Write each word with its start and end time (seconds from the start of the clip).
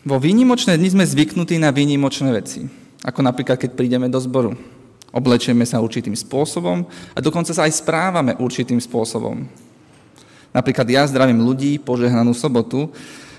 Vo 0.00 0.16
výnimočné 0.16 0.80
dni 0.80 0.96
sme 0.96 1.04
zvyknutí 1.04 1.60
na 1.60 1.68
výnimočné 1.68 2.32
veci. 2.32 2.64
Ako 3.04 3.20
napríklad, 3.20 3.60
keď 3.60 3.76
prídeme 3.76 4.08
do 4.08 4.16
zboru. 4.16 4.56
Oblečieme 5.12 5.68
sa 5.68 5.82
určitým 5.82 6.16
spôsobom 6.16 6.88
a 7.12 7.18
dokonca 7.20 7.52
sa 7.52 7.68
aj 7.68 7.84
správame 7.84 8.32
určitým 8.40 8.80
spôsobom. 8.80 9.44
Napríklad 10.56 10.88
ja 10.88 11.04
zdravím 11.04 11.44
ľudí, 11.44 11.76
požehnanú 11.76 12.32
sobotu, 12.32 12.88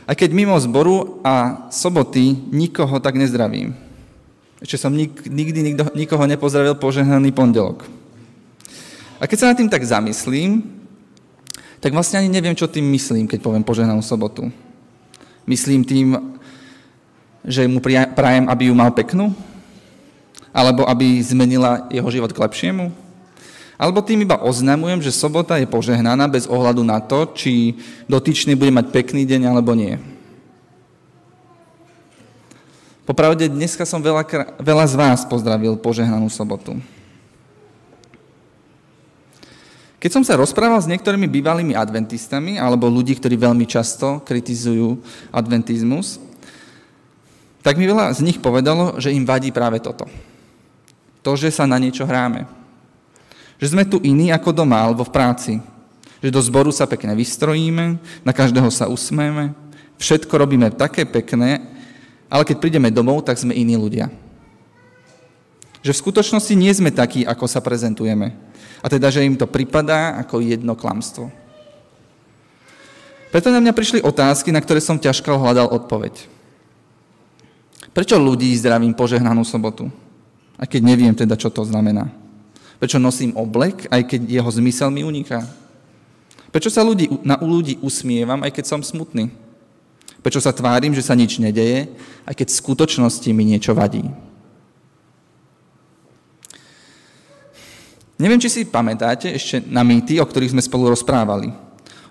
aj 0.06 0.14
keď 0.14 0.30
mimo 0.38 0.54
zboru 0.62 1.24
a 1.26 1.66
soboty 1.74 2.36
nikoho 2.54 3.02
tak 3.02 3.18
nezdravím. 3.18 3.74
Ešte 4.62 4.86
som 4.86 4.94
nik, 4.94 5.26
nikdy 5.26 5.74
nikdo, 5.74 5.90
nikoho 5.98 6.30
nepozdravil 6.30 6.78
požehnaný 6.78 7.34
pondelok. 7.34 7.90
A 9.18 9.26
keď 9.26 9.38
sa 9.38 9.50
nad 9.50 9.58
tým 9.58 9.72
tak 9.72 9.82
zamyslím, 9.82 10.62
tak 11.82 11.90
vlastne 11.90 12.22
ani 12.22 12.30
neviem, 12.30 12.54
čo 12.54 12.70
tým 12.70 12.86
myslím, 12.94 13.26
keď 13.26 13.42
poviem 13.42 13.66
požehnanú 13.66 14.06
sobotu. 14.06 14.54
Myslím 15.50 15.82
tým 15.82 16.38
že 17.46 17.66
mu 17.66 17.82
prajem, 18.16 18.46
aby 18.48 18.70
ju 18.70 18.74
mal 18.78 18.94
peknú? 18.94 19.34
Alebo 20.52 20.86
aby 20.86 21.18
zmenila 21.24 21.88
jeho 21.90 22.10
život 22.12 22.30
k 22.34 22.42
lepšiemu? 22.42 22.92
Alebo 23.82 24.06
tým 24.06 24.22
iba 24.22 24.38
oznamujem, 24.38 25.02
že 25.02 25.10
sobota 25.10 25.58
je 25.58 25.66
požehnaná 25.66 26.30
bez 26.30 26.46
ohľadu 26.46 26.86
na 26.86 27.02
to, 27.02 27.26
či 27.34 27.82
dotyčný 28.06 28.54
bude 28.54 28.70
mať 28.70 28.94
pekný 28.94 29.26
deň 29.26 29.50
alebo 29.50 29.74
nie. 29.74 29.98
Popravde, 33.02 33.50
dneska 33.50 33.82
som 33.90 33.98
veľa, 33.98 34.22
veľa 34.62 34.86
z 34.86 34.94
vás 34.94 35.26
pozdravil 35.26 35.74
požehnanú 35.82 36.30
sobotu. 36.30 36.78
Keď 39.98 40.10
som 40.14 40.24
sa 40.26 40.38
rozprával 40.38 40.82
s 40.82 40.90
niektorými 40.90 41.26
bývalými 41.26 41.74
adventistami 41.74 42.62
alebo 42.62 42.90
ľudí, 42.90 43.18
ktorí 43.18 43.38
veľmi 43.38 43.66
často 43.66 44.22
kritizujú 44.22 45.02
adventizmus, 45.34 46.22
tak 47.62 47.78
mi 47.78 47.86
veľa 47.86 48.14
z 48.18 48.26
nich 48.26 48.42
povedalo, 48.42 48.98
že 48.98 49.14
im 49.14 49.26
vadí 49.26 49.54
práve 49.54 49.78
toto. 49.78 50.10
To, 51.22 51.38
že 51.38 51.54
sa 51.54 51.70
na 51.70 51.78
niečo 51.78 52.06
hráme. 52.10 52.50
Že 53.62 53.78
sme 53.78 53.86
tu 53.86 54.02
iní 54.02 54.34
ako 54.34 54.50
doma 54.50 54.82
alebo 54.82 55.06
v 55.06 55.14
práci. 55.14 55.62
Že 56.22 56.34
do 56.34 56.42
zboru 56.42 56.74
sa 56.74 56.90
pekne 56.90 57.14
vystrojíme, 57.14 58.02
na 58.26 58.34
každého 58.34 58.70
sa 58.74 58.90
usmejeme, 58.90 59.54
všetko 60.02 60.34
robíme 60.34 60.74
také 60.74 61.06
pekné, 61.06 61.62
ale 62.26 62.46
keď 62.46 62.58
prídeme 62.58 62.90
domov, 62.90 63.22
tak 63.22 63.38
sme 63.38 63.54
iní 63.54 63.78
ľudia. 63.78 64.10
Že 65.86 65.94
v 65.94 66.02
skutočnosti 66.02 66.54
nie 66.58 66.74
sme 66.74 66.94
takí, 66.94 67.26
ako 67.26 67.46
sa 67.46 67.62
prezentujeme. 67.62 68.34
A 68.82 68.90
teda, 68.90 69.14
že 69.14 69.26
im 69.26 69.38
to 69.38 69.46
pripadá 69.46 70.18
ako 70.18 70.42
jedno 70.42 70.74
klamstvo. 70.74 71.30
Preto 73.30 73.54
na 73.54 73.62
mňa 73.62 73.74
prišli 73.74 74.00
otázky, 74.02 74.50
na 74.50 74.62
ktoré 74.62 74.82
som 74.82 74.98
ťažko 74.98 75.38
hľadal 75.38 75.70
odpoveď. 75.70 76.41
Prečo 77.92 78.16
ľudí 78.16 78.56
zdravím 78.56 78.96
požehnanú 78.96 79.44
sobotu? 79.44 79.92
Aj 80.56 80.64
keď 80.64 80.82
neviem 80.84 81.12
teda, 81.12 81.36
čo 81.36 81.52
to 81.52 81.68
znamená. 81.68 82.08
Prečo 82.80 82.98
nosím 82.98 83.36
oblek, 83.36 83.86
aj 83.92 84.08
keď 84.08 84.22
jeho 84.42 84.50
zmysel 84.50 84.90
mi 84.90 85.04
uniká? 85.04 85.44
Prečo 86.52 86.72
sa 86.72 86.84
ľudí, 86.88 87.12
na 87.22 87.36
ľudí 87.40 87.80
usmievam, 87.84 88.44
aj 88.48 88.52
keď 88.56 88.66
som 88.66 88.82
smutný? 88.82 89.32
Prečo 90.24 90.40
sa 90.40 90.56
tvárim, 90.56 90.96
že 90.96 91.04
sa 91.04 91.18
nič 91.18 91.42
nedeje, 91.42 91.92
aj 92.24 92.36
keď 92.38 92.48
v 92.48 92.60
skutočnosti 92.64 93.30
mi 93.36 93.44
niečo 93.44 93.76
vadí? 93.76 94.06
Neviem, 98.22 98.38
či 98.38 98.54
si 98.54 98.70
pamätáte 98.70 99.34
ešte 99.34 99.66
na 99.66 99.82
mýty, 99.82 100.22
o 100.22 100.30
ktorých 100.30 100.54
sme 100.54 100.62
spolu 100.62 100.94
rozprávali. 100.94 101.50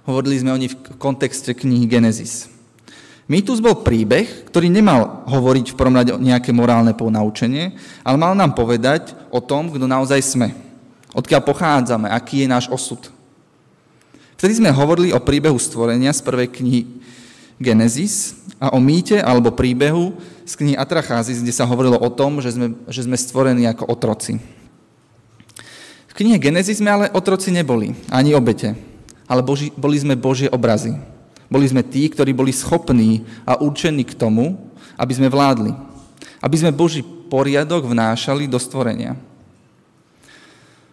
Hovorili 0.02 0.42
sme 0.42 0.50
o 0.50 0.58
nich 0.58 0.74
v 0.74 0.98
kontexte 0.98 1.54
knihy 1.54 1.86
Genesis. 1.86 2.50
Mýtus 3.30 3.62
bol 3.62 3.78
príbeh, 3.78 4.50
ktorý 4.50 4.66
nemal 4.66 5.22
hovoriť 5.30 5.70
v 5.70 5.78
prvom 5.78 5.94
rade 5.94 6.10
nejaké 6.18 6.50
morálne 6.50 6.90
ponaučenie, 6.90 7.78
ale 8.02 8.18
mal 8.18 8.34
nám 8.34 8.58
povedať 8.58 9.14
o 9.30 9.38
tom, 9.38 9.70
kto 9.70 9.86
naozaj 9.86 10.18
sme. 10.18 10.50
Odkiaľ 11.14 11.38
pochádzame, 11.46 12.10
aký 12.10 12.42
je 12.42 12.50
náš 12.50 12.66
osud. 12.74 12.98
Vtedy 14.34 14.58
sme 14.58 14.74
hovorili 14.74 15.14
o 15.14 15.22
príbehu 15.22 15.54
stvorenia 15.62 16.10
z 16.10 16.26
prvej 16.26 16.50
knihy 16.50 16.82
Genesis 17.62 18.34
a 18.58 18.74
o 18.74 18.82
mýte 18.82 19.22
alebo 19.22 19.54
príbehu 19.54 20.18
z 20.42 20.52
knihy 20.58 20.74
Atracházis, 20.74 21.38
kde 21.38 21.54
sa 21.54 21.70
hovorilo 21.70 22.02
o 22.02 22.10
tom, 22.10 22.42
že 22.42 22.50
sme, 22.50 22.74
že 22.90 23.06
sme 23.06 23.14
stvorení 23.14 23.62
ako 23.70 23.94
otroci. 23.94 24.42
V 26.10 26.12
knihe 26.18 26.34
Genesis 26.42 26.82
sme 26.82 26.90
ale 26.90 27.06
otroci 27.14 27.54
neboli, 27.54 27.94
ani 28.10 28.34
obete, 28.34 28.74
ale 29.30 29.46
boži, 29.46 29.70
boli 29.78 29.94
sme 30.02 30.18
Božie 30.18 30.50
obrazy. 30.50 30.98
Boli 31.50 31.66
sme 31.66 31.82
tí, 31.82 32.06
ktorí 32.06 32.30
boli 32.30 32.54
schopní 32.54 33.26
a 33.42 33.58
určení 33.58 34.06
k 34.06 34.14
tomu, 34.14 34.54
aby 34.94 35.12
sme 35.12 35.26
vládli. 35.26 35.74
Aby 36.38 36.56
sme 36.62 36.70
Boží 36.70 37.02
poriadok 37.02 37.90
vnášali 37.90 38.46
do 38.46 38.56
stvorenia. 38.56 39.18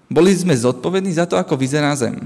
Boli 0.10 0.34
sme 0.34 0.58
zodpovední 0.58 1.14
za 1.14 1.30
to, 1.30 1.38
ako 1.38 1.54
vyzerá 1.54 1.94
zem. 1.94 2.26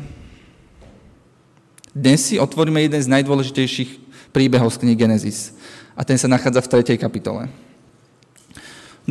Dnes 1.91 2.23
si 2.23 2.39
otvoríme 2.39 2.79
jeden 2.79 3.03
z 3.03 3.11
najdôležitejších 3.11 3.99
príbehov 4.31 4.71
z 4.71 4.79
knihy 4.79 4.95
Genesis. 4.95 5.51
A 5.91 6.07
ten 6.07 6.15
sa 6.15 6.31
nachádza 6.31 6.63
v 6.63 6.95
3. 6.95 6.95
kapitole. 6.95 7.51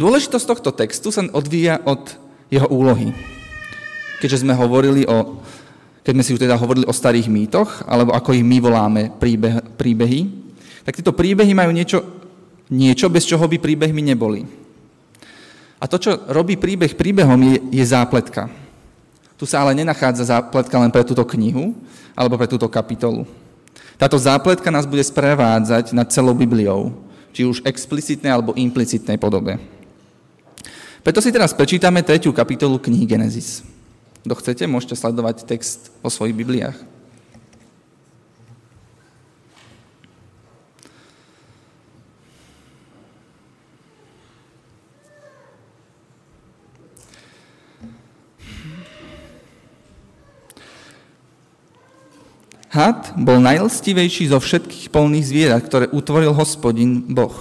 Dôležitosť 0.00 0.46
tohto 0.48 0.70
textu 0.72 1.12
sa 1.12 1.26
odvíja 1.36 1.82
od 1.84 2.16
jeho 2.48 2.64
úlohy. 2.72 3.12
Keďže 4.24 4.48
sme 4.48 4.56
hovorili 4.56 5.04
o 5.04 5.42
keď 6.00 6.12
sme 6.16 6.24
si 6.24 6.32
už 6.32 6.40
teda 6.40 6.56
hovorili 6.56 6.88
o 6.88 6.96
starých 6.96 7.28
mýtoch, 7.28 7.84
alebo 7.84 8.16
ako 8.16 8.32
ich 8.32 8.44
my 8.44 8.58
voláme 8.60 9.02
príbeh, 9.20 9.60
príbehy, 9.76 10.20
tak 10.84 10.96
tieto 10.96 11.12
príbehy 11.12 11.52
majú 11.52 11.70
niečo, 11.76 12.00
niečo, 12.72 13.12
bez 13.12 13.28
čoho 13.28 13.44
by 13.44 13.60
príbehmi 13.60 14.00
neboli. 14.00 14.48
A 15.80 15.84
to, 15.88 15.96
čo 16.00 16.24
robí 16.28 16.56
príbeh 16.56 16.92
príbehom, 16.96 17.40
je, 17.40 17.80
je 17.80 17.84
zápletka. 17.84 18.48
Tu 19.40 19.48
sa 19.48 19.64
ale 19.64 19.72
nenachádza 19.72 20.28
zápletka 20.28 20.76
len 20.76 20.92
pre 20.92 21.04
túto 21.04 21.24
knihu, 21.24 21.72
alebo 22.12 22.36
pre 22.36 22.48
túto 22.48 22.68
kapitolu. 22.68 23.24
Táto 23.96 24.16
zápletka 24.16 24.72
nás 24.72 24.88
bude 24.88 25.04
sprevádzať 25.04 25.92
nad 25.92 26.08
celou 26.08 26.32
Bibliou, 26.32 26.92
či 27.32 27.44
už 27.44 27.64
explicitnej 27.64 28.32
alebo 28.32 28.56
implicitnej 28.56 29.20
podobe. 29.20 29.60
Preto 31.00 31.24
si 31.24 31.32
teraz 31.32 31.56
prečítame 31.56 32.04
tretiu 32.04 32.32
kapitolu 32.32 32.76
knihy 32.76 33.08
Genesis. 33.08 33.64
Kto 34.20 34.36
chcete, 34.36 34.68
môžete 34.68 35.00
sledovať 35.00 35.48
text 35.48 35.88
vo 36.04 36.12
svojich 36.12 36.36
Bibliách. 36.36 36.76
Had 52.70 53.18
bol 53.18 53.42
najlstivejší 53.42 54.30
zo 54.30 54.38
všetkých 54.38 54.94
polných 54.94 55.26
zvierat, 55.26 55.66
ktoré 55.66 55.90
utvoril 55.90 56.30
hospodin 56.30 57.02
Boh. 57.02 57.34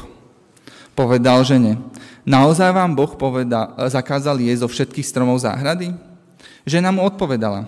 Povedal 0.97 1.45
žene, 1.45 1.77
naozaj 2.25 2.73
vám 2.73 2.97
Boh 2.97 3.13
povedal, 3.13 3.77
zakázal 3.93 4.41
jesť 4.41 4.65
zo 4.65 4.69
všetkých 4.73 5.05
stromov 5.05 5.37
záhrady? 5.37 6.08
Žena 6.63 6.91
mu 6.91 7.03
odpovedala, 7.07 7.67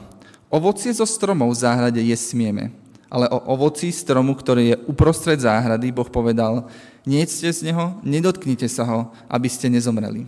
ovocie 0.52 0.92
zo 0.92 1.08
stromov 1.08 1.56
v 1.56 1.62
záhrade 1.64 2.02
je 2.04 2.18
smieme, 2.18 2.70
ale 3.12 3.28
o 3.28 3.40
ovoci 3.56 3.92
stromu, 3.92 4.36
ktorý 4.36 4.76
je 4.76 4.82
uprostred 4.88 5.40
záhrady, 5.40 5.92
Boh 5.92 6.08
povedal, 6.08 6.68
nejedzte 7.08 7.52
z 7.52 7.72
neho, 7.72 8.00
nedotknite 8.04 8.68
sa 8.68 8.84
ho, 8.88 9.00
aby 9.28 9.48
ste 9.48 9.72
nezomreli. 9.72 10.28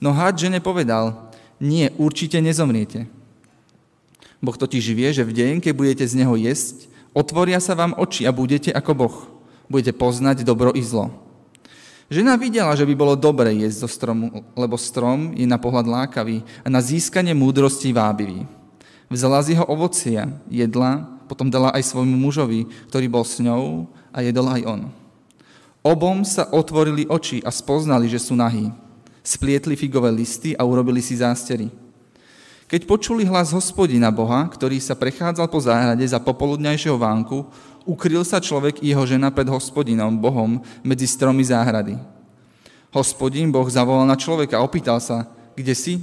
No 0.00 0.12
had 0.12 0.36
žene 0.36 0.60
povedal, 0.60 1.32
nie, 1.56 1.88
určite 1.96 2.40
nezomriete. 2.44 3.08
Boh 4.44 4.56
totiž 4.56 4.92
vie, 4.92 5.08
že 5.08 5.24
v 5.24 5.32
deň, 5.32 5.64
keď 5.64 5.72
budete 5.72 6.04
z 6.04 6.20
neho 6.20 6.36
jesť, 6.36 6.92
otvoria 7.16 7.56
sa 7.64 7.72
vám 7.72 7.96
oči 7.96 8.28
a 8.28 8.34
budete 8.34 8.68
ako 8.68 8.92
Boh. 8.92 9.16
Budete 9.72 9.96
poznať 9.96 10.44
dobro 10.44 10.76
i 10.76 10.84
zlo. 10.84 11.23
Žena 12.12 12.36
videla, 12.36 12.76
že 12.76 12.84
by 12.84 12.92
bolo 12.92 13.16
dobre 13.16 13.56
jesť 13.56 13.88
zo 13.88 13.88
stromu, 13.88 14.44
lebo 14.52 14.76
strom 14.76 15.32
je 15.32 15.48
na 15.48 15.56
pohľad 15.56 15.88
lákavý 15.88 16.44
a 16.60 16.68
na 16.68 16.84
získanie 16.84 17.32
múdrosti 17.32 17.96
vábivý. 17.96 18.44
Vzala 19.08 19.40
z 19.40 19.56
jeho 19.56 19.64
ovocia, 19.64 20.28
jedla, 20.52 21.08
potom 21.24 21.48
dala 21.48 21.72
aj 21.72 21.88
svojmu 21.88 22.16
mužovi, 22.16 22.68
ktorý 22.92 23.06
bol 23.08 23.24
s 23.24 23.40
ňou 23.40 23.88
a 24.12 24.20
jedol 24.20 24.46
aj 24.52 24.62
on. 24.68 24.80
Obom 25.84 26.24
sa 26.24 26.48
otvorili 26.48 27.08
oči 27.08 27.44
a 27.44 27.52
spoznali, 27.52 28.08
že 28.08 28.20
sú 28.20 28.36
nahí. 28.36 28.72
Splietli 29.24 29.76
figové 29.76 30.12
listy 30.12 30.52
a 30.56 30.64
urobili 30.64 31.00
si 31.00 31.16
zástery. 31.16 31.68
Keď 32.64 32.88
počuli 32.88 33.28
hlas 33.28 33.52
hospodina 33.52 34.08
Boha, 34.08 34.48
ktorý 34.48 34.80
sa 34.80 34.96
prechádzal 34.96 35.46
po 35.52 35.60
záhrade 35.60 36.04
za 36.08 36.16
popoludňajšieho 36.16 36.96
vánku, 36.96 37.44
ukryl 37.84 38.24
sa 38.24 38.42
človek 38.42 38.80
i 38.80 38.92
jeho 38.92 39.04
žena 39.06 39.30
pred 39.30 39.48
hospodinom, 39.48 40.12
Bohom, 40.16 40.60
medzi 40.84 41.08
stromy 41.08 41.44
záhrady. 41.44 41.96
Hospodin 42.90 43.48
Boh 43.48 43.66
zavolal 43.70 44.04
na 44.08 44.18
človeka 44.18 44.58
a 44.58 44.64
opýtal 44.66 44.98
sa, 45.00 45.28
kde 45.54 45.74
si? 45.76 45.94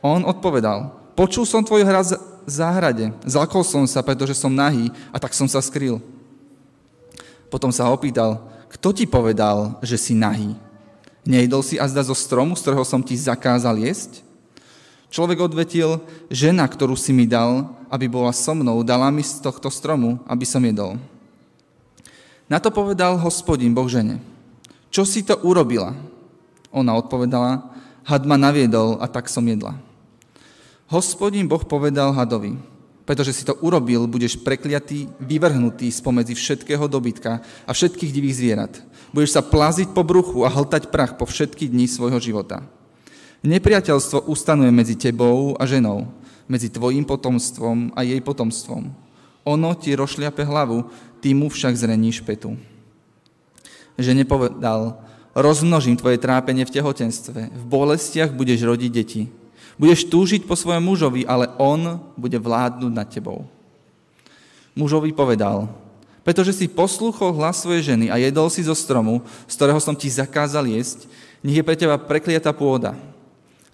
On 0.00 0.20
odpovedal, 0.24 0.92
počul 1.16 1.48
som 1.48 1.64
tvoj 1.64 1.84
hraz 1.84 2.12
v 2.44 2.50
záhrade, 2.50 3.08
zlakol 3.24 3.64
som 3.64 3.84
sa, 3.88 4.04
pretože 4.04 4.36
som 4.36 4.52
nahý 4.52 4.92
a 5.08 5.16
tak 5.16 5.32
som 5.32 5.48
sa 5.48 5.64
skryl. 5.64 6.00
Potom 7.48 7.72
sa 7.72 7.88
opýtal, 7.88 8.42
kto 8.68 8.90
ti 8.90 9.06
povedal, 9.06 9.78
že 9.80 9.94
si 9.94 10.12
nahý? 10.12 10.58
Nejedol 11.24 11.64
si 11.64 11.78
azda 11.80 12.04
zo 12.04 12.12
stromu, 12.12 12.52
z 12.58 12.66
ktorého 12.66 12.84
som 12.84 13.00
ti 13.00 13.16
zakázal 13.16 13.80
jesť? 13.80 14.23
Človek 15.14 15.46
odvetil, 15.46 16.02
žena, 16.26 16.66
ktorú 16.66 16.98
si 16.98 17.14
mi 17.14 17.22
dal, 17.22 17.70
aby 17.86 18.10
bola 18.10 18.34
so 18.34 18.50
mnou, 18.50 18.82
dala 18.82 19.14
mi 19.14 19.22
z 19.22 19.38
tohto 19.38 19.70
stromu, 19.70 20.18
aby 20.26 20.42
som 20.42 20.58
jedol. 20.58 20.98
Na 22.50 22.58
to 22.58 22.74
povedal 22.74 23.14
hospodin 23.22 23.70
Boh 23.70 23.86
žene, 23.86 24.18
čo 24.90 25.06
si 25.06 25.22
to 25.22 25.38
urobila? 25.46 25.94
Ona 26.74 26.98
odpovedala, 26.98 27.62
had 28.02 28.26
ma 28.26 28.34
naviedol 28.34 28.98
a 28.98 29.06
tak 29.06 29.30
som 29.30 29.46
jedla. 29.46 29.78
Hospodin 30.90 31.46
Boh 31.46 31.62
povedal 31.62 32.10
hadovi, 32.10 32.58
pretože 33.06 33.38
si 33.38 33.46
to 33.46 33.54
urobil, 33.62 34.10
budeš 34.10 34.34
prekliatý, 34.42 35.06
vyvrhnutý 35.22 35.94
spomedzi 35.94 36.34
všetkého 36.34 36.90
dobytka 36.90 37.38
a 37.62 37.70
všetkých 37.70 38.10
divých 38.10 38.38
zvierat. 38.42 38.72
Budeš 39.14 39.38
sa 39.38 39.46
plaziť 39.46 39.94
po 39.94 40.02
bruchu 40.02 40.42
a 40.42 40.50
hltať 40.50 40.90
prach 40.90 41.14
po 41.14 41.22
všetky 41.22 41.70
dni 41.70 41.86
svojho 41.86 42.18
života. 42.18 42.66
Nepriateľstvo 43.44 44.24
ustanuje 44.24 44.72
medzi 44.72 44.96
tebou 44.96 45.52
a 45.60 45.68
ženou, 45.68 46.08
medzi 46.48 46.72
tvojim 46.72 47.04
potomstvom 47.04 47.92
a 47.92 48.00
jej 48.00 48.16
potomstvom. 48.24 48.88
Ono 49.44 49.70
ti 49.76 49.92
rošliape 49.92 50.48
hlavu, 50.48 50.88
ty 51.20 51.36
mu 51.36 51.52
však 51.52 51.76
zreníš 51.76 52.24
petu. 52.24 52.56
Že 54.00 54.24
nepovedal, 54.24 54.96
rozmnožím 55.36 56.00
tvoje 56.00 56.16
trápenie 56.16 56.64
v 56.64 56.72
tehotenstve, 56.72 57.52
v 57.52 57.64
bolestiach 57.68 58.32
budeš 58.32 58.64
rodiť 58.64 58.90
deti. 58.90 59.28
Budeš 59.76 60.08
túžiť 60.08 60.48
po 60.48 60.56
svojom 60.56 60.80
mužovi, 60.80 61.28
ale 61.28 61.52
on 61.60 62.00
bude 62.16 62.40
vládnuť 62.40 62.92
nad 62.96 63.12
tebou. 63.12 63.44
Mužovi 64.72 65.12
povedal, 65.12 65.68
pretože 66.24 66.56
si 66.56 66.64
poslúchol 66.64 67.36
hlas 67.36 67.60
svojej 67.60 67.92
ženy 67.92 68.08
a 68.08 68.16
jedol 68.16 68.48
si 68.48 68.64
zo 68.64 68.72
stromu, 68.72 69.20
z 69.44 69.52
ktorého 69.52 69.84
som 69.84 69.92
ti 69.92 70.08
zakázal 70.08 70.64
jesť, 70.64 71.04
nech 71.44 71.60
je 71.60 71.66
pre 71.66 71.76
teba 71.76 72.00
prekliatá 72.00 72.56
pôda. 72.56 72.96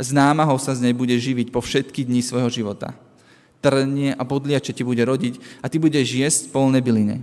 Z 0.00 0.17
námahou 0.17 0.56
sa 0.56 0.73
z 0.73 0.88
nej 0.88 0.97
bude 0.97 1.12
živiť 1.12 1.52
po 1.52 1.61
všetky 1.61 2.08
dni 2.08 2.25
svojho 2.25 2.49
života. 2.49 2.97
Trnie 3.61 4.17
a 4.17 4.25
podliače 4.25 4.73
ti 4.73 4.81
bude 4.81 5.05
rodiť 5.05 5.61
a 5.61 5.69
ty 5.69 5.76
budeš 5.76 6.17
jesť 6.17 6.43
polné 6.49 6.81
byline. 6.81 7.20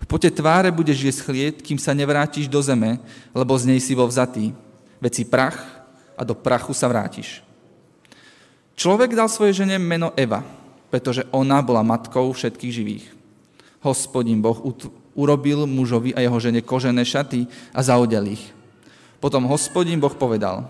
V 0.00 0.06
pote 0.08 0.32
tváre 0.32 0.72
budeš 0.72 1.04
jesť 1.04 1.20
chlieb, 1.28 1.60
kým 1.60 1.76
sa 1.76 1.92
nevrátiš 1.92 2.48
do 2.48 2.64
zeme, 2.64 2.96
lebo 3.36 3.52
z 3.60 3.68
nej 3.68 3.80
si 3.84 3.92
bol 3.92 4.08
vzatý. 4.08 4.56
Veď 4.96 5.28
prach 5.28 5.60
a 6.16 6.24
do 6.24 6.32
prachu 6.32 6.72
sa 6.72 6.88
vrátiš. 6.88 7.44
Človek 8.80 9.12
dal 9.12 9.28
svojej 9.28 9.60
žene 9.60 9.76
meno 9.76 10.16
Eva, 10.16 10.40
pretože 10.88 11.28
ona 11.28 11.60
bola 11.60 11.84
matkou 11.84 12.32
všetkých 12.32 12.72
živých. 12.72 13.06
Hospodin 13.84 14.40
Boh 14.40 14.56
urobil 15.12 15.68
mužovi 15.68 16.16
a 16.16 16.24
jeho 16.24 16.40
žene 16.40 16.64
kožené 16.64 17.04
šaty 17.04 17.44
a 17.76 17.80
zaodel 17.84 18.24
ich. 18.32 18.44
Potom 19.20 19.44
hospodin 19.44 20.00
Boh 20.00 20.16
povedal, 20.16 20.64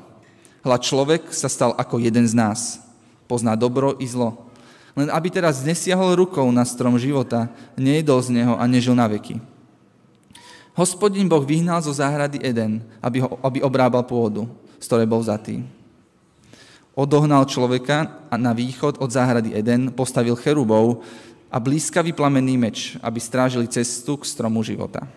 hľa 0.65 0.79
človek 0.81 1.33
sa 1.33 1.49
stal 1.49 1.77
ako 1.77 2.01
jeden 2.01 2.25
z 2.25 2.35
nás. 2.35 2.81
Pozná 3.31 3.55
dobro 3.55 3.97
i 4.01 4.07
zlo. 4.07 4.49
Len 4.99 5.07
aby 5.09 5.31
teraz 5.31 5.63
nesiahol 5.63 6.19
rukou 6.19 6.45
na 6.51 6.67
strom 6.67 6.99
života, 6.99 7.47
nejedol 7.79 8.19
z 8.21 8.43
neho 8.43 8.59
a 8.59 8.65
nežil 8.67 8.93
na 8.93 9.07
veky. 9.07 9.39
Hospodin 10.75 11.31
Boh 11.31 11.43
vyhnal 11.43 11.83
zo 11.83 11.95
záhrady 11.95 12.43
Eden, 12.43 12.83
aby, 12.99 13.23
ho, 13.23 13.39
aby 13.43 13.63
obrábal 13.63 14.03
pôdu, 14.03 14.51
z 14.83 14.87
ktorej 14.87 15.07
bol 15.07 15.23
zatý 15.23 15.63
odohnal 17.01 17.49
človeka 17.49 18.29
a 18.29 18.37
na 18.37 18.53
východ 18.53 19.01
od 19.01 19.09
záhrady 19.11 19.57
Eden 19.57 19.89
postavil 19.95 20.37
cherubov 20.37 21.01
a 21.51 21.57
blízkavý 21.57 22.13
plamenný 22.13 22.61
meč, 22.61 23.01
aby 23.03 23.19
strážili 23.19 23.67
cestu 23.71 24.21
k 24.21 24.29
stromu 24.29 24.63
života. 24.63 25.09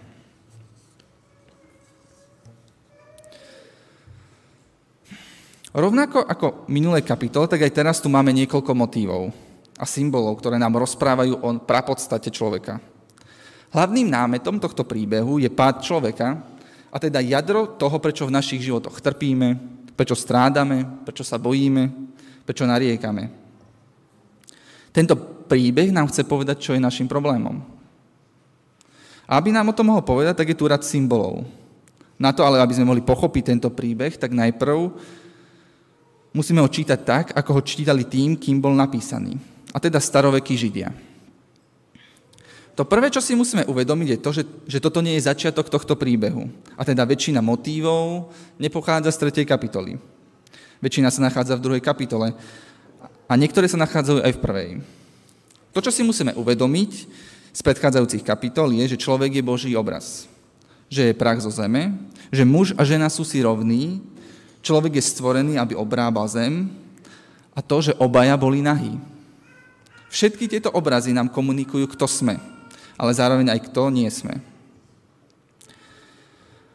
Rovnako 5.73 6.21
ako 6.21 6.69
minulé 6.69 7.01
kapitole, 7.01 7.49
tak 7.49 7.65
aj 7.65 7.73
teraz 7.73 7.97
tu 7.97 8.07
máme 8.07 8.29
niekoľko 8.29 8.71
motívov 8.77 9.33
a 9.73 9.89
symbolov, 9.89 10.37
ktoré 10.37 10.61
nám 10.61 10.77
rozprávajú 10.77 11.41
o 11.41 11.49
prapodstate 11.65 12.29
človeka. 12.29 12.77
Hlavným 13.73 14.05
námetom 14.05 14.61
tohto 14.61 14.85
príbehu 14.85 15.41
je 15.41 15.49
pád 15.49 15.81
človeka, 15.81 16.45
a 16.93 17.01
teda 17.01 17.25
jadro 17.25 17.73
toho, 17.73 17.97
prečo 17.97 18.29
v 18.29 18.37
našich 18.37 18.61
životoch 18.61 19.01
trpíme, 19.01 19.73
Prečo 19.93 20.17
strádame, 20.17 21.05
prečo 21.05 21.21
sa 21.21 21.37
bojíme, 21.37 21.93
prečo 22.49 22.65
nariekame. 22.65 23.29
Tento 24.89 25.13
príbeh 25.45 25.93
nám 25.93 26.09
chce 26.09 26.25
povedať, 26.25 26.57
čo 26.61 26.73
je 26.73 26.81
našim 26.81 27.05
problémom. 27.05 27.61
A 29.29 29.37
aby 29.37 29.53
nám 29.53 29.69
o 29.69 29.77
tom 29.77 29.93
mohol 29.93 30.01
povedať, 30.01 30.33
tak 30.33 30.49
je 30.49 30.57
tu 30.57 30.65
rad 30.65 30.81
symbolov. 30.81 31.45
Na 32.17 32.33
to 32.33 32.41
ale, 32.41 32.61
aby 32.61 32.73
sme 32.73 32.89
mohli 32.89 33.05
pochopiť 33.05 33.43
tento 33.53 33.69
príbeh, 33.69 34.17
tak 34.17 34.33
najprv 34.33 34.93
musíme 36.33 36.59
ho 36.59 36.67
čítať 36.67 36.99
tak, 37.05 37.25
ako 37.37 37.49
ho 37.57 37.61
čítali 37.61 38.03
tým, 38.03 38.35
kým 38.35 38.57
bol 38.57 38.73
napísaný. 38.73 39.37
A 39.73 39.77
teda 39.79 40.01
starovekí 40.01 40.57
Židia. 40.57 40.89
To 42.73 42.81
prvé, 42.89 43.13
čo 43.13 43.21
si 43.21 43.37
musíme 43.37 43.69
uvedomiť, 43.69 44.07
je 44.09 44.19
to, 44.19 44.31
že, 44.33 44.43
že 44.65 44.81
toto 44.81 44.97
nie 44.97 45.13
je 45.17 45.29
začiatok 45.29 45.69
tohto 45.69 45.93
príbehu. 45.93 46.49
A 46.73 46.81
teda 46.81 47.05
väčšina 47.05 47.37
motívov 47.37 48.33
nepochádza 48.57 49.13
z 49.13 49.45
3. 49.45 49.45
kapitoly. 49.45 50.01
Väčšina 50.81 51.13
sa 51.13 51.21
nachádza 51.21 51.53
v 51.53 51.63
druhej 51.69 51.85
kapitole 51.85 52.33
a 53.29 53.33
niektoré 53.37 53.69
sa 53.69 53.77
nachádzajú 53.77 54.25
aj 54.25 54.33
v 54.33 54.41
prvej. 54.41 54.69
To, 55.73 55.79
čo 55.85 55.93
si 55.93 56.01
musíme 56.01 56.33
uvedomiť 56.33 56.91
z 57.53 57.61
predchádzajúcich 57.61 58.25
kapitol, 58.25 58.73
je, 58.73 58.97
že 58.97 59.01
človek 59.01 59.37
je 59.37 59.45
Boží 59.45 59.71
obraz. 59.77 60.25
Že 60.89 61.13
je 61.13 61.17
prach 61.17 61.41
zo 61.41 61.53
zeme, 61.53 61.93
že 62.33 62.41
muž 62.41 62.73
a 62.73 62.81
žena 62.81 63.05
sú 63.05 63.21
si 63.21 63.37
rovní, 63.41 64.01
človek 64.63 64.97
je 64.97 65.03
stvorený, 65.03 65.59
aby 65.59 65.75
obrábal 65.75 66.25
zem 66.31 66.71
a 67.51 67.59
to, 67.61 67.91
že 67.91 67.97
obaja 67.99 68.39
boli 68.39 68.63
nahí. 68.63 68.97
Všetky 70.09 70.47
tieto 70.47 70.71
obrazy 70.71 71.11
nám 71.11 71.29
komunikujú, 71.29 71.85
kto 71.91 72.07
sme 72.07 72.53
ale 72.97 73.11
zároveň 73.13 73.51
aj 73.53 73.59
kto 73.69 73.89
nie 73.89 74.09
sme. 74.09 74.41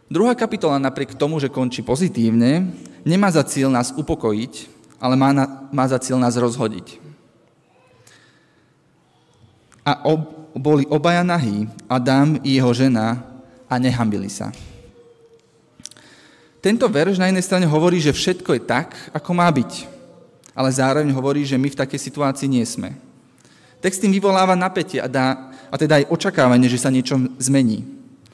Druhá 0.08 0.32
kapitola 0.32 0.80
napriek 0.80 1.12
tomu, 1.16 1.36
že 1.36 1.52
končí 1.52 1.84
pozitívne, 1.84 2.72
nemá 3.04 3.28
za 3.28 3.44
cieľ 3.44 3.68
nás 3.68 3.92
upokojiť, 3.92 4.68
ale 4.96 5.14
má, 5.20 5.36
na, 5.36 5.68
má 5.68 5.84
za 5.84 6.00
cieľ 6.00 6.16
nás 6.16 6.32
rozhodiť. 6.32 6.96
A 9.84 10.04
ob, 10.08 10.52
boli 10.56 10.88
obaja 10.88 11.20
nahí, 11.20 11.68
Adam 11.88 12.40
i 12.40 12.56
jeho 12.56 12.72
žena, 12.72 13.20
a 13.68 13.76
nehambili 13.76 14.32
sa. 14.32 14.48
Tento 16.58 16.90
verš 16.90 17.22
na 17.22 17.30
jednej 17.30 17.46
strane 17.46 17.66
hovorí, 17.70 18.02
že 18.02 18.10
všetko 18.10 18.50
je 18.58 18.62
tak, 18.66 18.98
ako 19.14 19.30
má 19.30 19.46
byť, 19.46 19.86
ale 20.58 20.74
zároveň 20.74 21.14
hovorí, 21.14 21.46
že 21.46 21.54
my 21.54 21.70
v 21.70 21.78
takej 21.78 22.00
situácii 22.10 22.50
nie 22.50 22.66
sme. 22.66 22.98
Text 23.78 24.02
tým 24.02 24.10
vyvoláva 24.10 24.58
napätie 24.58 24.98
a 24.98 25.06
dá 25.06 25.54
a 25.70 25.76
teda 25.78 26.02
aj 26.02 26.10
očakávanie, 26.10 26.66
že 26.66 26.82
sa 26.82 26.90
niečo 26.90 27.14
zmení. 27.38 27.86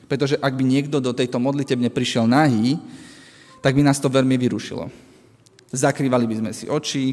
Pretože 0.08 0.40
ak 0.40 0.56
by 0.56 0.64
niekto 0.64 1.04
do 1.04 1.12
tejto 1.12 1.36
modlitebne 1.36 1.92
prišiel 1.92 2.24
nahý, 2.24 2.80
tak 3.60 3.76
by 3.76 3.84
nás 3.84 4.00
to 4.00 4.08
veľmi 4.08 4.40
vyrušilo. 4.40 4.88
Zakrývali 5.74 6.24
by 6.24 6.36
sme 6.40 6.50
si 6.56 6.64
oči, 6.70 7.12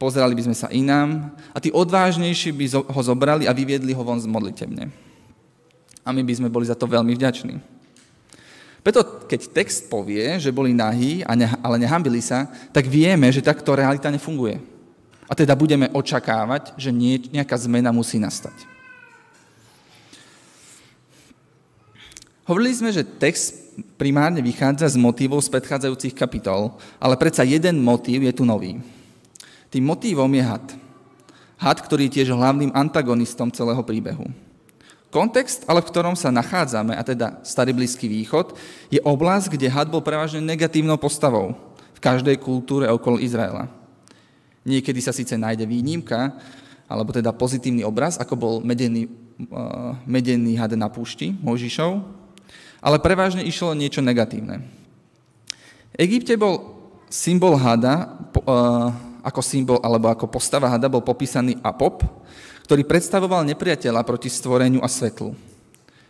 pozerali 0.00 0.32
by 0.32 0.42
sme 0.48 0.56
sa 0.56 0.72
inám 0.72 1.34
a 1.52 1.58
tí 1.60 1.68
odvážnejší 1.68 2.54
by 2.54 2.64
ho 2.86 3.00
zobrali 3.02 3.44
a 3.44 3.56
vyviedli 3.56 3.92
ho 3.92 4.02
von 4.04 4.20
z 4.20 4.30
modlitebne. 4.30 4.88
A 6.04 6.08
my 6.12 6.22
by 6.24 6.34
sme 6.36 6.52
boli 6.52 6.68
za 6.68 6.76
to 6.76 6.84
veľmi 6.84 7.12
vďační. 7.16 7.73
Preto, 8.84 9.00
keď 9.24 9.48
text 9.48 9.88
povie, 9.88 10.36
že 10.36 10.52
boli 10.52 10.76
nahí, 10.76 11.24
ale 11.64 11.80
nehambili 11.80 12.20
sa, 12.20 12.52
tak 12.68 12.84
vieme, 12.84 13.32
že 13.32 13.40
takto 13.40 13.72
realita 13.72 14.12
nefunguje. 14.12 14.60
A 15.24 15.32
teda 15.32 15.56
budeme 15.56 15.88
očakávať, 15.88 16.76
že 16.76 16.92
nejaká 17.32 17.56
zmena 17.56 17.88
musí 17.96 18.20
nastať. 18.20 18.52
Hovorili 22.44 22.76
sme, 22.76 22.92
že 22.92 23.08
text 23.08 23.56
primárne 23.96 24.44
vychádza 24.44 24.84
z 24.92 25.00
motívov 25.00 25.40
z 25.40 25.48
predchádzajúcich 25.48 26.12
kapitol, 26.12 26.76
ale 27.00 27.16
predsa 27.16 27.40
jeden 27.40 27.80
motív 27.80 28.20
je 28.28 28.36
tu 28.36 28.44
nový. 28.44 28.84
Tým 29.72 29.80
motívom 29.80 30.28
je 30.28 30.44
had. 30.44 30.66
Had, 31.56 31.80
ktorý 31.80 32.12
je 32.12 32.20
tiež 32.20 32.36
hlavným 32.36 32.68
antagonistom 32.76 33.48
celého 33.48 33.80
príbehu. 33.80 34.28
Kontext, 35.14 35.62
ale 35.70 35.78
v 35.78 35.94
ktorom 35.94 36.18
sa 36.18 36.34
nachádzame, 36.34 36.98
a 36.98 37.02
teda 37.06 37.38
Starý 37.46 37.70
Blízky 37.70 38.10
východ, 38.10 38.58
je 38.90 38.98
oblasť, 38.98 39.54
kde 39.54 39.70
had 39.70 39.86
bol 39.86 40.02
prevažne 40.02 40.42
negatívnou 40.42 40.98
postavou 40.98 41.54
v 41.94 42.00
každej 42.02 42.42
kultúre 42.42 42.90
okolo 42.90 43.22
Izraela. 43.22 43.70
Niekedy 44.66 44.98
sa 44.98 45.14
síce 45.14 45.38
nájde 45.38 45.70
výnimka, 45.70 46.34
alebo 46.90 47.14
teda 47.14 47.30
pozitívny 47.30 47.86
obraz, 47.86 48.18
ako 48.18 48.34
bol 48.34 48.54
medený, 48.58 49.06
uh, 49.54 49.94
medený 50.02 50.58
had 50.58 50.74
na 50.74 50.90
púšti 50.90 51.30
Mojžišov, 51.30 52.02
ale 52.82 52.98
prevažne 52.98 53.46
išlo 53.46 53.70
niečo 53.70 54.02
negatívne. 54.02 54.66
V 55.94 55.96
Egypte 56.02 56.34
bol 56.34 56.74
symbol 57.06 57.54
hada, 57.54 58.18
eh, 58.34 58.88
ako 59.24 59.40
symbol 59.40 59.78
alebo 59.78 60.10
ako 60.10 60.26
postava 60.26 60.66
hada 60.66 60.90
bol 60.90 61.00
popísaný 61.00 61.54
Apop, 61.62 62.02
ktorý 62.64 62.82
predstavoval 62.88 63.44
nepriateľa 63.44 64.00
proti 64.08 64.32
stvoreniu 64.32 64.80
a 64.80 64.88
svetlu. 64.88 65.36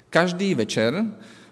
Každý 0.07 0.55
večer 0.55 0.95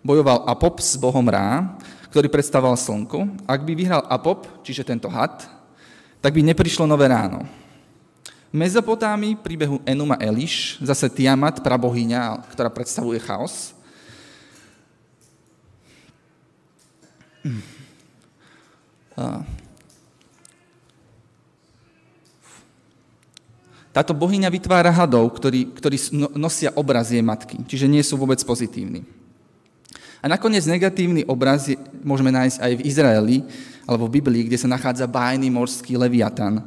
bojoval 0.07 0.47
Apop 0.47 0.79
s 0.79 0.95
bohom 0.95 1.27
Rá, 1.27 1.75
ktorý 2.15 2.31
predstavoval 2.31 2.79
slnko. 2.79 3.27
Ak 3.51 3.67
by 3.67 3.73
vyhral 3.75 4.07
Apop, 4.07 4.47
čiže 4.63 4.87
tento 4.87 5.11
had, 5.11 5.43
tak 6.23 6.31
by 6.31 6.47
neprišlo 6.47 6.87
nové 6.87 7.11
ráno. 7.11 7.43
V 8.53 8.61
Mezopotámii 8.61 9.41
príbehu 9.41 9.83
Enuma 9.83 10.15
Eliš, 10.23 10.79
zase 10.79 11.11
Tiamat, 11.11 11.65
prabohyňa, 11.65 12.47
ktorá 12.53 12.71
predstavuje 12.71 13.19
chaos. 13.19 13.75
Táto 23.93 24.17
bohyňa 24.17 24.49
vytvára 24.49 24.89
hadov, 24.89 25.29
ktorí, 25.37 25.69
ktorí 25.77 25.97
no, 26.17 26.33
nosia 26.33 26.73
obraz 26.73 27.13
jej 27.13 27.21
matky, 27.21 27.61
čiže 27.69 27.85
nie 27.85 28.01
sú 28.01 28.17
vôbec 28.17 28.41
pozitívni. 28.41 29.05
A 30.25 30.33
nakoniec 30.33 30.65
negatívny 30.65 31.29
obraz 31.29 31.69
je, 31.69 31.77
môžeme 32.01 32.33
nájsť 32.33 32.57
aj 32.57 32.73
v 32.73 32.85
Izraeli, 32.89 33.37
alebo 33.85 34.09
v 34.09 34.17
Biblii, 34.17 34.49
kde 34.49 34.57
sa 34.57 34.71
nachádza 34.71 35.05
bájny 35.05 35.53
morský 35.53 36.01
leviatan, 36.01 36.65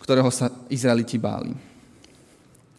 ktorého 0.00 0.32
sa 0.32 0.48
Izraeliti 0.72 1.20
báli. 1.20 1.52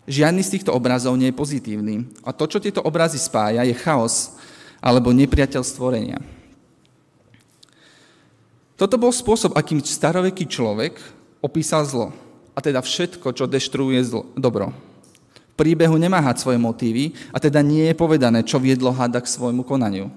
Žiadny 0.08 0.42
z 0.42 0.58
týchto 0.58 0.72
obrazov 0.74 1.14
nie 1.20 1.30
je 1.30 1.36
pozitívny. 1.36 2.08
A 2.24 2.32
to, 2.32 2.48
čo 2.48 2.64
tieto 2.64 2.80
obrazy 2.80 3.20
spája, 3.20 3.68
je 3.68 3.76
chaos 3.76 4.40
alebo 4.80 5.12
nepriateľ 5.12 5.62
stvorenia. 5.68 6.18
Toto 8.80 8.96
bol 8.96 9.12
spôsob, 9.12 9.54
akým 9.54 9.84
staroveký 9.84 10.48
človek 10.48 10.96
opísal 11.44 11.84
zlo 11.84 12.16
a 12.58 12.60
teda 12.60 12.82
všetko, 12.82 13.38
čo 13.38 13.46
deštruuje 13.46 14.02
zlo, 14.02 14.26
dobro. 14.34 14.74
V 15.54 15.62
príbehu 15.62 15.94
nemá 16.02 16.18
had 16.26 16.42
svoje 16.42 16.58
motívy 16.58 17.14
a 17.30 17.38
teda 17.38 17.62
nie 17.62 17.86
je 17.86 17.94
povedané, 17.94 18.42
čo 18.42 18.58
viedlo 18.58 18.90
hada 18.90 19.22
k 19.22 19.30
svojmu 19.30 19.62
konaniu. 19.62 20.10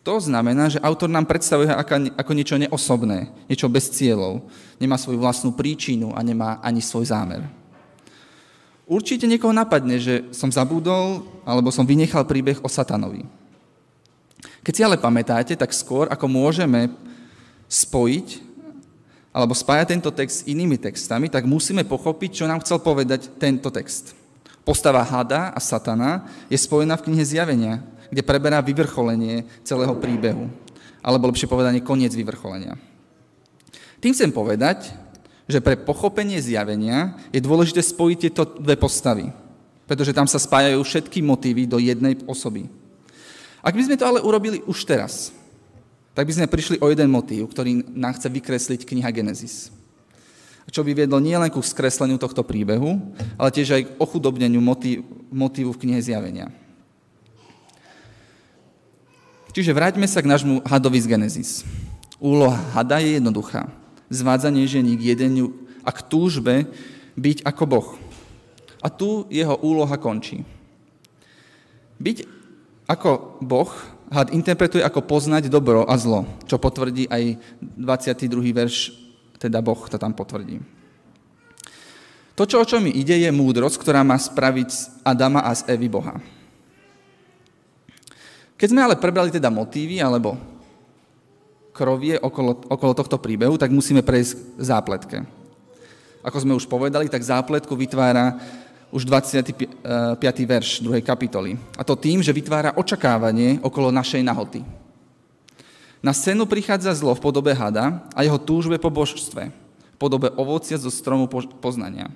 To 0.00 0.16
znamená, 0.16 0.72
že 0.72 0.80
autor 0.80 1.12
nám 1.12 1.28
predstavuje 1.28 1.68
ako, 2.16 2.32
niečo 2.32 2.56
neosobné, 2.56 3.28
niečo 3.52 3.68
bez 3.68 3.92
cieľov. 3.92 4.40
Nemá 4.80 4.96
svoju 4.96 5.20
vlastnú 5.20 5.52
príčinu 5.52 6.16
a 6.16 6.24
nemá 6.24 6.56
ani 6.64 6.80
svoj 6.80 7.12
zámer. 7.12 7.44
Určite 8.88 9.28
niekoho 9.28 9.52
napadne, 9.52 10.00
že 10.00 10.24
som 10.32 10.48
zabudol 10.48 11.28
alebo 11.44 11.68
som 11.68 11.84
vynechal 11.84 12.24
príbeh 12.24 12.56
o 12.64 12.68
satanovi. 12.72 13.28
Keď 14.64 14.72
si 14.72 14.80
ale 14.80 14.96
pamätáte, 14.96 15.52
tak 15.52 15.76
skôr 15.76 16.08
ako 16.08 16.24
môžeme 16.24 16.88
spojiť 17.68 18.49
alebo 19.30 19.54
spájať 19.54 19.86
tento 19.94 20.10
text 20.10 20.42
s 20.42 20.46
inými 20.50 20.74
textami, 20.74 21.30
tak 21.30 21.46
musíme 21.46 21.86
pochopiť, 21.86 22.42
čo 22.42 22.48
nám 22.50 22.62
chcel 22.66 22.82
povedať 22.82 23.30
tento 23.38 23.70
text. 23.70 24.18
Postava 24.66 25.06
Hada 25.06 25.54
a 25.54 25.60
Satana 25.62 26.26
je 26.50 26.58
spojená 26.58 26.98
v 26.98 27.10
knihe 27.10 27.24
Zjavenia, 27.24 27.82
kde 28.10 28.26
preberá 28.26 28.58
vyvrcholenie 28.58 29.46
celého 29.62 29.94
príbehu. 29.96 30.50
Alebo 31.00 31.30
lepšie 31.30 31.48
povedanie, 31.48 31.80
koniec 31.80 32.12
vyvrcholenia. 32.12 32.76
Tým 34.02 34.12
chcem 34.12 34.34
povedať, 34.34 34.90
že 35.50 35.62
pre 35.62 35.74
pochopenie 35.74 36.38
zjavenia 36.38 37.18
je 37.34 37.42
dôležité 37.42 37.82
spojiť 37.82 38.18
tieto 38.18 38.42
dve 38.46 38.78
postavy, 38.78 39.28
pretože 39.84 40.14
tam 40.14 40.30
sa 40.30 40.38
spájajú 40.38 40.78
všetky 40.80 41.18
motívy 41.20 41.66
do 41.66 41.82
jednej 41.82 42.16
osoby. 42.24 42.70
Ak 43.60 43.76
by 43.76 43.82
sme 43.84 43.98
to 43.98 44.08
ale 44.08 44.24
urobili 44.24 44.62
už 44.64 44.86
teraz, 44.88 45.34
tak 46.14 46.26
by 46.26 46.32
sme 46.34 46.50
prišli 46.50 46.76
o 46.82 46.90
jeden 46.90 47.08
motív, 47.10 47.50
ktorý 47.50 47.86
nám 47.94 48.18
chce 48.18 48.28
vykresliť 48.28 48.80
kniha 48.82 49.10
Genesis. 49.14 49.70
Čo 50.70 50.86
by 50.86 50.94
viedlo 50.94 51.18
nielen 51.18 51.50
ku 51.50 51.58
skresleniu 51.58 52.14
tohto 52.14 52.46
príbehu, 52.46 52.94
ale 53.34 53.50
tiež 53.50 53.74
aj 53.74 53.82
k 53.90 53.94
ochudobneniu 53.98 54.62
motív, 54.62 55.02
motívu 55.34 55.74
v 55.74 55.80
knihe 55.82 55.98
Zjavenia. 55.98 56.54
Čiže 59.50 59.74
vráťme 59.74 60.06
sa 60.06 60.22
k 60.22 60.30
nášmu 60.30 60.62
hadovi 60.62 61.02
z 61.02 61.10
Genesis. 61.10 61.50
Úloha 62.22 62.54
hada 62.70 63.02
je 63.02 63.18
jednoduchá. 63.18 63.66
Zvádzanie 64.06 64.62
žení 64.70 64.94
k 64.94 65.10
jedeniu 65.10 65.50
a 65.82 65.90
k 65.90 66.06
túžbe 66.06 66.70
byť 67.18 67.42
ako 67.42 67.64
Boh. 67.66 67.88
A 68.78 68.86
tu 68.86 69.26
jeho 69.26 69.58
úloha 69.58 69.98
končí. 69.98 70.46
Byť 71.98 72.30
ako 72.86 73.42
Boh 73.42 73.70
had 74.10 74.34
interpretuje 74.34 74.82
ako 74.82 75.06
poznať 75.06 75.46
dobro 75.46 75.86
a 75.86 75.94
zlo, 75.94 76.26
čo 76.50 76.58
potvrdí 76.58 77.06
aj 77.06 77.38
22. 77.78 78.50
verš, 78.50 78.90
teda 79.38 79.62
Boh 79.62 79.78
to 79.86 79.96
tam 79.96 80.10
potvrdí. 80.10 80.58
To, 82.34 82.42
čo, 82.48 82.58
o 82.58 82.66
čo 82.66 82.82
mi 82.82 82.90
ide, 82.90 83.14
je 83.14 83.30
múdrosť, 83.30 83.78
ktorá 83.78 84.02
má 84.02 84.18
spraviť 84.18 84.68
z 84.68 84.80
Adama 85.06 85.46
a 85.46 85.54
z 85.54 85.70
Evy 85.70 85.86
Boha. 85.86 86.18
Keď 88.58 88.68
sme 88.76 88.84
ale 88.84 88.98
prebrali 88.98 89.32
teda 89.32 89.48
motívy 89.48 90.02
alebo 90.02 90.36
krovie 91.72 92.18
okolo, 92.20 92.60
okolo 92.68 92.92
tohto 92.92 93.16
príbehu, 93.16 93.56
tak 93.56 93.72
musíme 93.72 94.04
prejsť 94.04 94.32
k 94.36 94.60
zápletke. 94.60 95.18
Ako 96.20 96.36
sme 96.44 96.52
už 96.52 96.68
povedali, 96.68 97.08
tak 97.08 97.24
zápletku 97.24 97.72
vytvára 97.72 98.36
už 98.90 99.06
25. 99.06 99.70
verš 100.46 100.82
2. 100.82 100.98
kapitoly. 101.00 101.54
A 101.78 101.82
to 101.86 101.94
tým, 101.94 102.22
že 102.22 102.34
vytvára 102.34 102.74
očakávanie 102.74 103.62
okolo 103.62 103.94
našej 103.94 104.22
nahoty. 104.26 104.66
Na 106.02 106.10
scénu 106.10 106.48
prichádza 106.48 106.96
zlo 106.96 107.14
v 107.14 107.22
podobe 107.22 107.52
hada 107.54 108.02
a 108.16 108.24
jeho 108.24 108.40
túžbe 108.40 108.80
po 108.80 108.90
božstve, 108.90 109.52
v 109.94 109.96
podobe 110.00 110.32
ovocia 110.34 110.80
zo 110.80 110.88
stromu 110.88 111.28
poznania. 111.60 112.08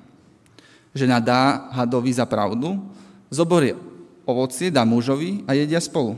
Žena 0.96 1.20
dá 1.20 1.68
hadovi 1.74 2.10
za 2.14 2.24
pravdu, 2.24 2.80
zoborie 3.28 3.76
ovocie, 4.24 4.72
dá 4.72 4.88
mužovi 4.88 5.44
a 5.44 5.52
jedia 5.52 5.78
spolu. 5.82 6.16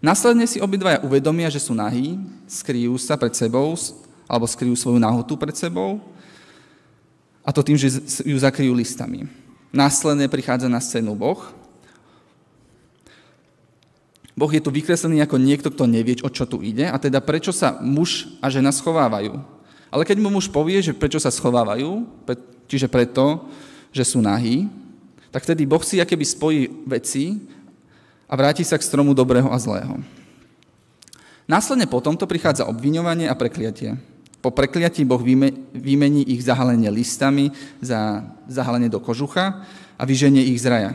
Následne 0.00 0.48
si 0.48 0.62
obidvaja 0.62 1.02
uvedomia, 1.04 1.52
že 1.52 1.60
sú 1.60 1.76
nahí, 1.76 2.16
skryjú 2.48 2.96
sa 2.96 3.20
pred 3.20 3.36
sebou, 3.36 3.76
alebo 4.30 4.46
skryjú 4.46 4.78
svoju 4.78 5.02
nahotu 5.02 5.34
pred 5.36 5.52
sebou 5.58 5.98
a 7.44 7.50
to 7.50 7.64
tým, 7.64 7.76
že 7.76 8.02
ju 8.24 8.36
zakryjú 8.36 8.72
listami. 8.76 9.24
Následne 9.70 10.26
prichádza 10.26 10.66
na 10.66 10.82
scénu 10.82 11.14
Boh. 11.14 11.40
Boh 14.34 14.50
je 14.50 14.62
tu 14.62 14.72
vykreslený 14.72 15.20
ako 15.20 15.36
niekto, 15.36 15.68
kto 15.68 15.84
nevie, 15.84 16.16
o 16.24 16.30
čo 16.32 16.48
tu 16.48 16.64
ide, 16.64 16.88
a 16.88 16.96
teda 16.96 17.20
prečo 17.20 17.52
sa 17.52 17.76
muž 17.82 18.30
a 18.40 18.48
žena 18.48 18.72
schovávajú. 18.72 19.36
Ale 19.90 20.06
keď 20.06 20.16
mu 20.22 20.30
muž 20.30 20.48
povie, 20.48 20.80
že 20.80 20.96
prečo 20.96 21.18
sa 21.18 21.28
schovávajú, 21.34 22.06
čiže 22.70 22.86
preto, 22.86 23.50
že 23.90 24.06
sú 24.06 24.22
nahí, 24.22 24.70
tak 25.34 25.42
vtedy 25.46 25.66
Boh 25.66 25.82
si 25.82 25.98
akéby 25.98 26.24
spojí 26.26 26.70
veci 26.86 27.38
a 28.30 28.34
vráti 28.38 28.62
sa 28.62 28.78
k 28.78 28.86
stromu 28.86 29.14
dobrého 29.14 29.50
a 29.50 29.58
zlého. 29.58 29.98
Následne 31.50 31.90
potom 31.90 32.14
to 32.14 32.30
prichádza 32.30 32.70
obviňovanie 32.70 33.26
a 33.26 33.34
prekliatie. 33.34 33.98
Po 34.40 34.48
prekliatí 34.48 35.04
Boh 35.04 35.20
vymení 35.76 36.24
ich 36.32 36.40
zahalenie 36.40 36.88
listami 36.88 37.52
za 37.84 38.24
zahalenie 38.48 38.88
do 38.88 38.96
kožucha 38.96 39.68
a 40.00 40.02
vyženie 40.08 40.48
ich 40.48 40.64
z 40.64 40.72
raja. 40.72 40.92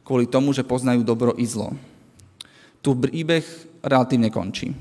Kvôli 0.00 0.24
tomu, 0.24 0.56
že 0.56 0.64
poznajú 0.64 1.04
dobro 1.04 1.36
i 1.36 1.44
zlo. 1.44 1.76
Tu 2.80 2.96
príbeh 2.96 3.44
relatívne 3.84 4.32
končí. 4.32 4.72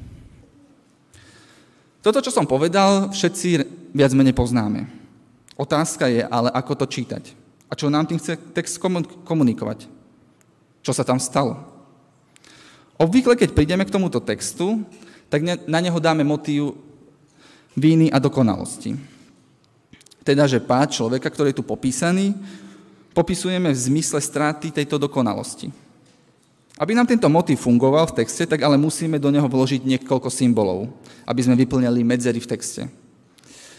Toto, 2.03 2.19
čo 2.19 2.31
som 2.31 2.47
povedal, 2.47 3.11
všetci 3.11 3.47
viac 3.95 4.11
menej 4.11 4.35
poznáme. 4.35 4.87
Otázka 5.55 6.11
je 6.11 6.23
ale, 6.27 6.51
ako 6.51 6.83
to 6.83 6.85
čítať. 6.87 7.23
A 7.71 7.75
čo 7.79 7.87
nám 7.87 8.07
tým 8.07 8.19
chce 8.19 8.35
text 8.51 8.75
komunikovať? 9.23 9.87
Čo 10.83 10.91
sa 10.91 11.07
tam 11.07 11.19
stalo? 11.19 11.63
Obvykle, 12.99 13.39
keď 13.39 13.55
prídeme 13.55 13.87
k 13.87 13.93
tomuto 13.95 14.19
textu, 14.19 14.83
tak 15.31 15.43
na 15.43 15.79
neho 15.79 15.95
dáme 15.99 16.27
motív 16.27 16.75
víny 17.73 18.09
a 18.13 18.21
dokonalosti. 18.21 18.95
Teda, 20.23 20.47
že 20.47 20.63
pád 20.63 20.95
človeka, 20.95 21.27
ktorý 21.27 21.51
je 21.51 21.59
tu 21.59 21.65
popísaný, 21.67 22.31
popisujeme 23.11 23.69
v 23.69 23.83
zmysle 23.91 24.23
straty 24.23 24.71
tejto 24.71 24.95
dokonalosti. 24.95 25.69
Aby 26.79 26.97
nám 26.97 27.05
tento 27.05 27.29
motív 27.29 27.61
fungoval 27.61 28.09
v 28.09 28.25
texte, 28.25 28.49
tak 28.49 28.63
ale 28.65 28.81
musíme 28.81 29.21
do 29.21 29.29
neho 29.29 29.45
vložiť 29.45 29.85
niekoľko 29.85 30.29
symbolov, 30.33 30.89
aby 31.27 31.41
sme 31.45 31.59
vyplňali 31.59 32.01
medzery 32.01 32.41
v 32.41 32.49
texte. 32.49 32.89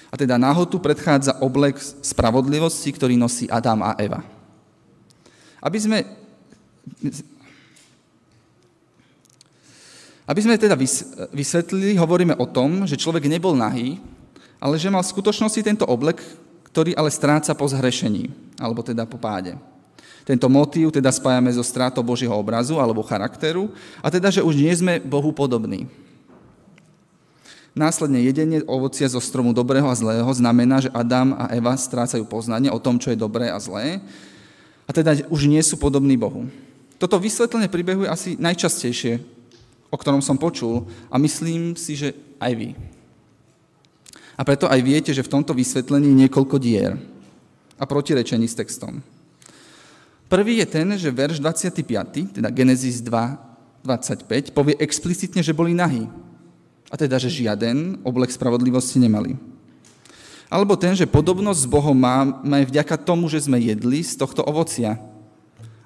A 0.08 0.14
teda 0.14 0.38
náhotu 0.38 0.78
predchádza 0.78 1.42
oblek 1.42 1.74
spravodlivosti, 1.82 2.94
ktorý 2.94 3.18
nosí 3.18 3.50
Adam 3.50 3.82
a 3.82 3.98
Eva. 3.98 4.22
Aby 5.58 5.78
sme 5.82 5.98
aby 10.24 10.40
sme 10.40 10.56
teda 10.56 10.72
vysvetlili, 11.32 12.00
hovoríme 12.00 12.34
o 12.40 12.48
tom, 12.48 12.88
že 12.88 12.96
človek 12.96 13.28
nebol 13.28 13.52
nahý, 13.52 14.00
ale 14.56 14.80
že 14.80 14.88
mal 14.88 15.04
v 15.04 15.12
skutočnosti 15.12 15.60
tento 15.60 15.84
oblek, 15.84 16.24
ktorý 16.72 16.96
ale 16.96 17.12
stráca 17.12 17.52
po 17.52 17.68
zhrešení, 17.68 18.32
alebo 18.56 18.80
teda 18.80 19.04
po 19.04 19.20
páde. 19.20 19.54
Tento 20.24 20.48
motív 20.48 20.88
teda 20.88 21.12
spájame 21.12 21.52
so 21.52 21.60
strátou 21.60 22.00
Božieho 22.00 22.32
obrazu 22.32 22.80
alebo 22.80 23.04
charakteru, 23.04 23.68
a 24.00 24.08
teda, 24.08 24.32
že 24.32 24.40
už 24.40 24.56
nie 24.56 24.72
sme 24.72 24.96
Bohu 25.04 25.36
podobní. 25.36 25.84
Následne 27.76 28.22
jedenie 28.22 28.62
ovocia 28.64 29.10
zo 29.10 29.20
stromu 29.20 29.52
dobrého 29.52 29.84
a 29.84 29.98
zlého 29.98 30.30
znamená, 30.32 30.80
že 30.80 30.94
Adam 30.94 31.34
a 31.36 31.50
Eva 31.52 31.74
strácajú 31.76 32.24
poznanie 32.24 32.70
o 32.70 32.80
tom, 32.80 32.96
čo 32.96 33.12
je 33.12 33.18
dobré 33.18 33.50
a 33.50 33.58
zlé, 33.58 34.00
A 34.84 34.90
teda 34.92 35.16
už 35.32 35.48
nie 35.48 35.60
sú 35.64 35.80
podobní 35.80 36.16
Bohu. 36.16 36.44
Toto 37.00 37.16
vysvetlenie 37.16 37.68
príbehu 37.72 38.04
je 38.04 38.12
asi 38.12 38.30
najčastejšie, 38.36 39.20
o 39.94 40.00
ktorom 40.00 40.18
som 40.18 40.34
počul 40.34 40.90
a 41.06 41.14
myslím 41.22 41.78
si, 41.78 41.94
že 41.94 42.10
aj 42.42 42.52
vy. 42.58 42.70
A 44.34 44.42
preto 44.42 44.66
aj 44.66 44.82
viete, 44.82 45.14
že 45.14 45.22
v 45.22 45.30
tomto 45.38 45.54
vysvetlení 45.54 46.10
niekoľko 46.26 46.58
dier 46.58 46.98
a 47.78 47.86
protirečení 47.86 48.50
s 48.50 48.58
textom. 48.58 48.98
Prvý 50.26 50.58
je 50.58 50.66
ten, 50.66 50.88
že 50.98 51.14
verš 51.14 51.38
25, 51.38 52.42
teda 52.42 52.50
Genesis 52.50 52.98
2, 52.98 53.86
25, 53.86 54.50
povie 54.50 54.74
explicitne, 54.82 55.38
že 55.46 55.54
boli 55.54 55.70
nahí. 55.70 56.10
A 56.90 56.98
teda, 56.98 57.22
že 57.22 57.30
žiaden 57.30 58.02
oblek 58.02 58.34
spravodlivosti 58.34 58.98
nemali. 58.98 59.38
Alebo 60.50 60.74
ten, 60.74 60.98
že 60.98 61.06
podobnosť 61.06 61.60
s 61.66 61.70
Bohom 61.70 61.94
máme 61.94 62.66
vďaka 62.66 62.98
tomu, 62.98 63.30
že 63.30 63.46
sme 63.46 63.62
jedli 63.62 64.02
z 64.02 64.18
tohto 64.18 64.42
ovocia. 64.42 64.98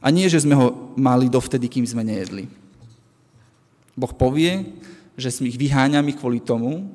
A 0.01 0.09
nie, 0.09 0.29
že 0.31 0.45
sme 0.45 0.57
ho 0.57 0.97
mali 0.97 1.29
dovtedy, 1.29 1.69
kým 1.69 1.85
sme 1.85 2.05
nejedli. 2.05 2.49
Boh 3.99 4.15
povie, 4.15 4.79
že 5.19 5.35
sme 5.35 5.51
ich 5.51 5.59
vyháňami 5.59 6.15
kvôli 6.15 6.39
tomu, 6.39 6.87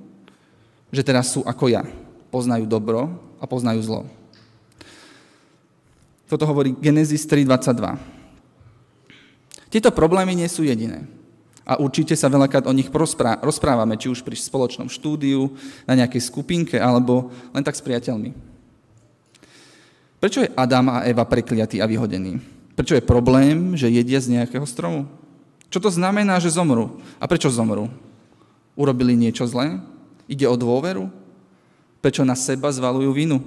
že 0.87 1.03
teraz 1.03 1.35
sú 1.35 1.43
ako 1.43 1.67
ja. 1.67 1.83
Poznajú 2.31 2.63
dobro 2.63 3.11
a 3.37 3.45
poznajú 3.45 3.83
zlo. 3.83 4.01
Toto 6.31 6.47
hovorí 6.47 6.71
Genesis 6.79 7.27
3.22. 7.27 7.99
Tieto 9.67 9.91
problémy 9.91 10.31
nie 10.31 10.47
sú 10.47 10.63
jediné. 10.63 11.03
A 11.67 11.79
určite 11.79 12.15
sa 12.15 12.31
veľakrát 12.31 12.67
o 12.67 12.75
nich 12.75 12.87
rozprávame, 13.43 13.99
či 13.99 14.07
už 14.07 14.23
pri 14.23 14.35
spoločnom 14.35 14.87
štúdiu, 14.87 15.51
na 15.83 15.99
nejakej 15.99 16.23
skupinke, 16.23 16.79
alebo 16.79 17.31
len 17.51 17.63
tak 17.63 17.75
s 17.75 17.83
priateľmi. 17.83 18.35
Prečo 20.19 20.43
je 20.43 20.53
Adam 20.55 20.87
a 20.91 21.03
Eva 21.03 21.27
prekliatí 21.27 21.83
a 21.83 21.87
vyhodení? 21.87 22.39
Prečo 22.75 22.95
je 22.95 23.03
problém, 23.03 23.75
že 23.75 23.91
jedia 23.91 24.23
z 24.23 24.39
nejakého 24.39 24.63
stromu? 24.63 25.07
Čo 25.73 25.81
to 25.81 25.89
znamená, 25.89 26.37
že 26.37 26.53
zomru? 26.53 27.01
A 27.17 27.25
prečo 27.25 27.49
zomru? 27.49 27.89
Urobili 28.77 29.17
niečo 29.17 29.41
zlé? 29.49 29.81
Ide 30.29 30.45
o 30.45 30.53
dôveru? 30.53 31.09
Prečo 31.97 32.21
na 32.21 32.37
seba 32.37 32.69
zvalujú 32.69 33.09
vinu? 33.09 33.41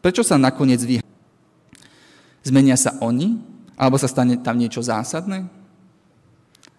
Prečo 0.00 0.24
sa 0.24 0.40
nakoniec 0.40 0.80
vyhľadajú? 0.80 1.12
Zmenia 2.40 2.72
sa 2.80 2.96
oni? 3.04 3.36
Alebo 3.76 4.00
sa 4.00 4.08
stane 4.08 4.40
tam 4.40 4.56
niečo 4.56 4.80
zásadné? 4.80 5.44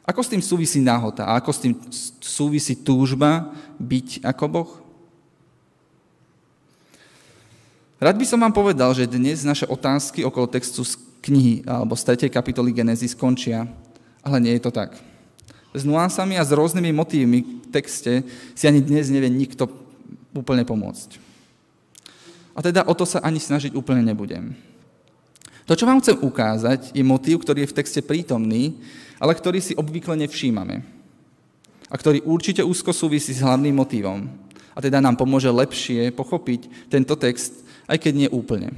Ako 0.09 0.25
s 0.25 0.33
tým 0.33 0.41
súvisí 0.41 0.81
náhota? 0.81 1.29
A 1.29 1.37
ako 1.37 1.53
s 1.53 1.61
tým 1.61 1.77
súvisí 2.17 2.73
túžba 2.73 3.53
byť 3.77 4.25
ako 4.25 4.45
Boh? 4.49 4.71
Rád 8.01 8.17
by 8.17 8.25
som 8.25 8.41
vám 8.41 8.57
povedal, 8.57 8.89
že 8.97 9.05
dnes 9.05 9.45
naše 9.45 9.69
otázky 9.69 10.25
okolo 10.25 10.49
textu 10.49 10.81
z 10.81 10.97
knihy 11.21 11.61
alebo 11.69 11.93
z 11.93 12.25
3. 12.25 12.33
kapitoly 12.33 12.73
Genezy 12.73 13.05
skončia, 13.05 13.69
ale 14.21 14.37
nie 14.41 14.53
je 14.57 14.63
to 14.63 14.71
tak. 14.73 14.97
S 15.71 15.87
nuansami 15.87 16.35
a 16.35 16.43
s 16.43 16.51
rôznymi 16.51 16.91
motívmi 16.91 17.39
v 17.43 17.67
texte 17.71 18.25
si 18.55 18.63
ani 18.67 18.83
dnes 18.83 19.07
nevie 19.07 19.31
nikto 19.31 19.71
úplne 20.35 20.67
pomôcť. 20.67 21.17
A 22.51 22.59
teda 22.59 22.83
o 22.83 22.93
to 22.93 23.07
sa 23.07 23.23
ani 23.23 23.39
snažiť 23.39 23.71
úplne 23.71 24.03
nebudem. 24.03 24.51
To, 25.69 25.77
čo 25.77 25.87
vám 25.87 26.03
chcem 26.03 26.19
ukázať, 26.19 26.91
je 26.91 27.03
motív, 27.05 27.47
ktorý 27.47 27.63
je 27.63 27.71
v 27.71 27.77
texte 27.79 28.03
prítomný, 28.03 28.75
ale 29.21 29.31
ktorý 29.31 29.63
si 29.63 29.77
obvykle 29.77 30.19
nevšímame. 30.19 30.83
A 31.87 31.95
ktorý 31.95 32.19
určite 32.27 32.59
úzko 32.59 32.91
súvisí 32.91 33.31
s 33.31 33.39
hlavným 33.39 33.79
motívom. 33.79 34.27
A 34.75 34.79
teda 34.83 34.99
nám 34.99 35.15
pomôže 35.15 35.47
lepšie 35.47 36.11
pochopiť 36.11 36.91
tento 36.91 37.15
text, 37.15 37.63
aj 37.87 37.99
keď 38.03 38.13
nie 38.15 38.29
úplne. 38.31 38.75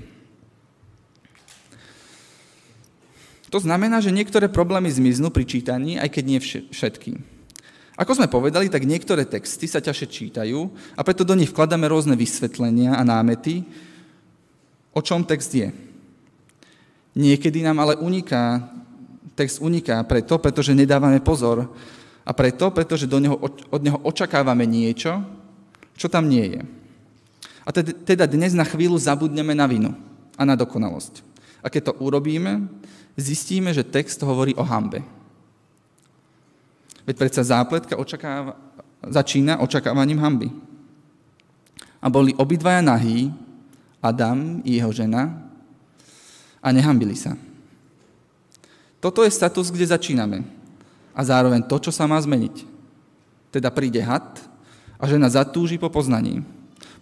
To 3.54 3.62
znamená, 3.62 4.02
že 4.02 4.10
niektoré 4.10 4.50
problémy 4.50 4.90
zmiznú 4.90 5.30
pri 5.30 5.46
čítaní, 5.46 6.02
aj 6.02 6.10
keď 6.10 6.24
nie 6.26 6.40
všetky. 6.74 7.22
Ako 7.94 8.18
sme 8.18 8.26
povedali, 8.26 8.74
tak 8.74 8.90
niektoré 8.90 9.30
texty 9.30 9.70
sa 9.70 9.78
ťažšie 9.78 10.08
čítajú 10.10 10.66
a 10.98 11.02
preto 11.06 11.22
do 11.22 11.38
nich 11.38 11.54
vkladáme 11.54 11.86
rôzne 11.86 12.18
vysvetlenia 12.18 12.98
a 12.98 13.06
námety, 13.06 13.62
o 14.90 15.06
čom 15.06 15.22
text 15.22 15.54
je. 15.54 15.70
Niekedy 17.14 17.62
nám 17.62 17.86
ale 17.86 18.02
uniká, 18.02 18.66
text 19.38 19.62
uniká 19.62 20.02
preto, 20.02 20.42
pretože 20.42 20.74
nedávame 20.74 21.22
pozor 21.22 21.70
a 22.26 22.34
preto, 22.34 22.74
pretože 22.74 23.06
do 23.06 23.22
neho, 23.22 23.38
od 23.70 23.82
neho 23.86 24.02
očakávame 24.02 24.66
niečo, 24.66 25.22
čo 25.94 26.10
tam 26.10 26.26
nie 26.26 26.58
je. 26.58 26.62
A 27.62 27.70
teda 27.86 28.26
dnes 28.26 28.58
na 28.58 28.66
chvíľu 28.66 28.98
zabudneme 28.98 29.54
na 29.54 29.70
vinu 29.70 29.94
a 30.34 30.42
na 30.42 30.58
dokonalosť. 30.58 31.22
A 31.62 31.70
keď 31.70 31.94
to 31.94 32.02
urobíme, 32.02 32.66
zistíme, 33.18 33.74
že 33.74 33.86
text 33.86 34.22
hovorí 34.22 34.56
o 34.56 34.64
hambe. 34.66 35.04
Veď 37.04 37.16
predsa 37.20 37.44
zápletka 37.44 38.00
očakáva, 38.00 38.56
začína 39.04 39.60
očakávaním 39.60 40.20
hamby. 40.20 40.50
A 42.00 42.08
boli 42.08 42.36
obidvaja 42.36 42.80
nahí, 42.82 43.32
Adam 44.04 44.60
i 44.64 44.80
jeho 44.80 44.92
žena, 44.92 45.32
a 46.64 46.72
nehambili 46.72 47.16
sa. 47.16 47.36
Toto 49.04 49.20
je 49.28 49.36
status, 49.36 49.68
kde 49.68 49.92
začíname. 49.92 50.48
A 51.12 51.20
zároveň 51.28 51.60
to, 51.68 51.76
čo 51.76 51.92
sa 51.92 52.08
má 52.08 52.16
zmeniť. 52.24 52.64
Teda 53.52 53.68
príde 53.68 54.00
had 54.00 54.40
a 54.96 55.04
žena 55.04 55.28
zatúži 55.28 55.76
po 55.76 55.92
poznaní. 55.92 56.40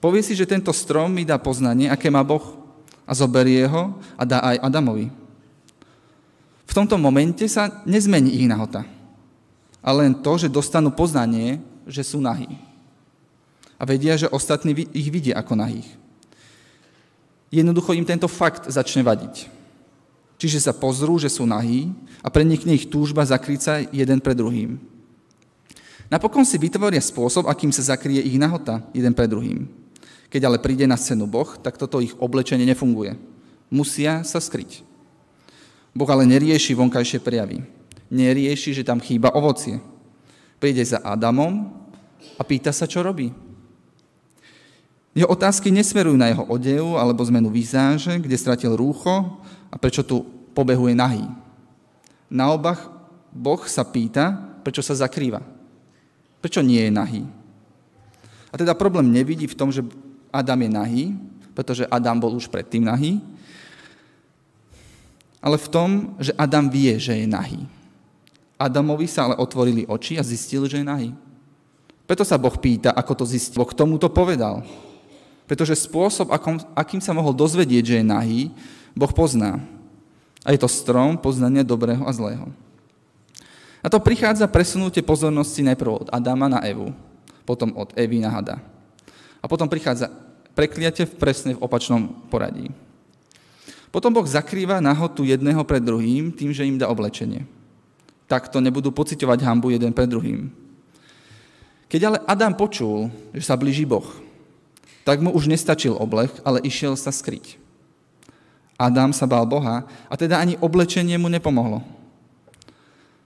Povie 0.02 0.26
si, 0.26 0.34
že 0.34 0.50
tento 0.50 0.74
strom 0.74 1.14
mi 1.14 1.22
dá 1.22 1.38
poznanie, 1.38 1.86
aké 1.86 2.10
má 2.10 2.26
Boh 2.26 2.58
a 3.06 3.14
zoberie 3.14 3.70
ho 3.70 3.94
a 4.18 4.26
dá 4.26 4.42
aj 4.42 4.58
Adamovi. 4.66 5.21
V 6.72 6.78
tomto 6.80 6.96
momente 6.96 7.44
sa 7.52 7.84
nezmení 7.84 8.32
ich 8.32 8.48
nahota. 8.48 8.88
Ale 9.84 10.08
len 10.08 10.16
to, 10.24 10.40
že 10.40 10.48
dostanú 10.48 10.88
poznanie, 10.88 11.60
že 11.84 12.00
sú 12.00 12.24
nahí. 12.24 12.48
A 13.76 13.84
vedia, 13.84 14.16
že 14.16 14.32
ostatní 14.32 14.88
ich 14.96 15.12
vidia 15.12 15.36
ako 15.36 15.60
nahých. 15.60 15.90
Jednoducho 17.52 17.92
im 17.92 18.08
tento 18.08 18.32
fakt 18.32 18.72
začne 18.72 19.04
vadiť. 19.04 19.52
Čiže 20.40 20.64
sa 20.64 20.72
pozrú, 20.72 21.20
že 21.20 21.28
sú 21.28 21.44
nahí 21.44 21.92
a 22.24 22.32
prenikne 22.32 22.72
ich 22.72 22.88
túžba 22.88 23.28
zakryť 23.28 23.60
sa 23.60 23.84
jeden 23.92 24.24
pred 24.24 24.40
druhým. 24.40 24.80
Napokon 26.08 26.48
si 26.48 26.56
vytvoria 26.56 27.04
spôsob, 27.04 27.52
akým 27.52 27.76
sa 27.76 27.84
zakrie 27.84 28.24
ich 28.24 28.40
nahota 28.40 28.80
jeden 28.96 29.12
pred 29.12 29.28
druhým. 29.28 29.68
Keď 30.32 30.42
ale 30.48 30.64
príde 30.64 30.88
na 30.88 30.96
scénu 30.96 31.28
Boh, 31.28 31.52
tak 31.60 31.76
toto 31.76 32.00
ich 32.00 32.16
oblečenie 32.16 32.64
nefunguje. 32.64 33.20
Musia 33.68 34.24
sa 34.24 34.40
skryť. 34.40 34.91
Boh 35.92 36.08
ale 36.08 36.24
nerieši 36.24 36.72
vonkajšie 36.76 37.20
prejavy. 37.20 37.64
Nerieši, 38.12 38.76
že 38.76 38.88
tam 38.88 39.00
chýba 39.04 39.32
ovocie. 39.36 39.80
Príde 40.60 40.84
za 40.84 41.00
Adamom 41.04 41.72
a 42.40 42.42
pýta 42.44 42.72
sa, 42.72 42.88
čo 42.88 43.04
robí. 43.04 43.32
Jeho 45.12 45.28
otázky 45.28 45.68
nesmerujú 45.72 46.16
na 46.16 46.32
jeho 46.32 46.48
odev 46.48 46.96
alebo 46.96 47.28
zmenu 47.28 47.52
výzáže, 47.52 48.16
kde 48.16 48.40
stratil 48.40 48.72
rúcho 48.80 49.44
a 49.68 49.76
prečo 49.76 50.08
tu 50.08 50.24
pobehuje 50.56 50.96
nahý. 50.96 51.28
Naopak, 52.32 52.88
Boh 53.32 53.60
sa 53.68 53.84
pýta, 53.84 54.32
prečo 54.64 54.80
sa 54.80 54.96
zakrýva. 54.96 55.44
Prečo 56.40 56.64
nie 56.64 56.88
je 56.88 56.92
nahý. 56.92 57.24
A 58.52 58.56
teda 58.56 58.72
problém 58.76 59.12
nevidí 59.12 59.48
v 59.48 59.56
tom, 59.60 59.72
že 59.72 59.84
Adam 60.32 60.60
je 60.64 60.72
nahý, 60.72 61.04
pretože 61.52 61.88
Adam 61.92 62.20
bol 62.20 62.32
už 62.36 62.48
predtým 62.48 62.88
nahý, 62.88 63.20
ale 65.42 65.58
v 65.58 65.68
tom, 65.68 65.90
že 66.22 66.38
Adam 66.38 66.70
vie, 66.70 66.94
že 67.02 67.18
je 67.18 67.26
nahý. 67.26 67.66
Adamovi 68.62 69.10
sa 69.10 69.26
ale 69.26 69.42
otvorili 69.42 69.90
oči 69.90 70.22
a 70.22 70.24
zistil, 70.24 70.70
že 70.70 70.80
je 70.80 70.86
nahý. 70.86 71.10
Preto 72.06 72.22
sa 72.22 72.38
Boh 72.38 72.54
pýta, 72.54 72.94
ako 72.94 73.24
to 73.24 73.26
zistil. 73.26 73.66
Boh 73.66 73.74
tomu 73.74 73.98
to 73.98 74.06
povedal. 74.06 74.62
Pretože 75.50 75.82
spôsob, 75.82 76.30
akom, 76.30 76.62
akým 76.78 77.02
sa 77.02 77.18
mohol 77.18 77.34
dozvedieť, 77.34 77.84
že 77.84 77.96
je 78.00 78.06
nahý, 78.06 78.42
Boh 78.94 79.10
pozná. 79.10 79.58
A 80.46 80.54
je 80.54 80.62
to 80.62 80.70
strom 80.70 81.18
poznania 81.18 81.66
dobrého 81.66 82.06
a 82.06 82.12
zlého. 82.14 82.54
A 83.82 83.90
to 83.90 83.98
prichádza 83.98 84.46
presunutie 84.46 85.02
pozornosti 85.02 85.66
najprv 85.66 86.06
od 86.06 86.08
Adama 86.14 86.46
na 86.46 86.62
Evu, 86.62 86.94
potom 87.50 87.74
od 87.74 87.90
Evy 87.98 88.22
na 88.22 88.30
Hada. 88.30 88.62
A 89.42 89.46
potom 89.50 89.66
prichádza 89.66 90.14
prekliate 90.54 91.10
presne 91.10 91.58
v 91.58 91.64
opačnom 91.66 92.30
poradí. 92.30 92.70
Potom 93.92 94.16
Boh 94.16 94.24
zakrýva 94.24 94.80
nahotu 94.80 95.28
jedného 95.28 95.62
pred 95.68 95.84
druhým 95.84 96.32
tým, 96.32 96.56
že 96.56 96.64
im 96.64 96.80
dá 96.80 96.88
oblečenie. 96.88 97.44
Takto 98.26 98.64
nebudú 98.64 98.96
pocitovať 98.96 99.44
hambu 99.44 99.76
jeden 99.76 99.92
pred 99.92 100.08
druhým. 100.08 100.48
Keď 101.92 102.02
ale 102.08 102.24
Adam 102.24 102.56
počul, 102.56 103.12
že 103.36 103.44
sa 103.44 103.60
blíži 103.60 103.84
Boh, 103.84 104.08
tak 105.04 105.20
mu 105.20 105.36
už 105.36 105.52
nestačil 105.52 105.92
oblek, 105.92 106.32
ale 106.48 106.64
išiel 106.64 106.96
sa 106.96 107.12
skryť. 107.12 107.60
Adam 108.80 109.12
sa 109.12 109.28
bál 109.28 109.44
Boha 109.44 109.84
a 110.08 110.14
teda 110.16 110.40
ani 110.40 110.56
oblečenie 110.64 111.20
mu 111.20 111.28
nepomohlo. 111.28 111.84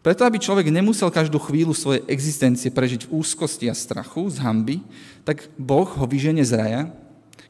Preto, 0.02 0.26
aby 0.26 0.42
človek 0.42 0.70
nemusel 0.74 1.14
každú 1.14 1.38
chvíľu 1.42 1.78
svojej 1.78 2.02
existencie 2.10 2.74
prežiť 2.74 3.06
v 3.06 3.22
úzkosti 3.22 3.70
a 3.70 3.78
strachu, 3.78 4.34
z 4.34 4.42
hamby, 4.42 4.78
tak 5.22 5.46
Boh 5.58 5.86
ho 5.86 6.06
vyženie 6.06 6.46
z 6.46 6.58
raja, 6.58 6.82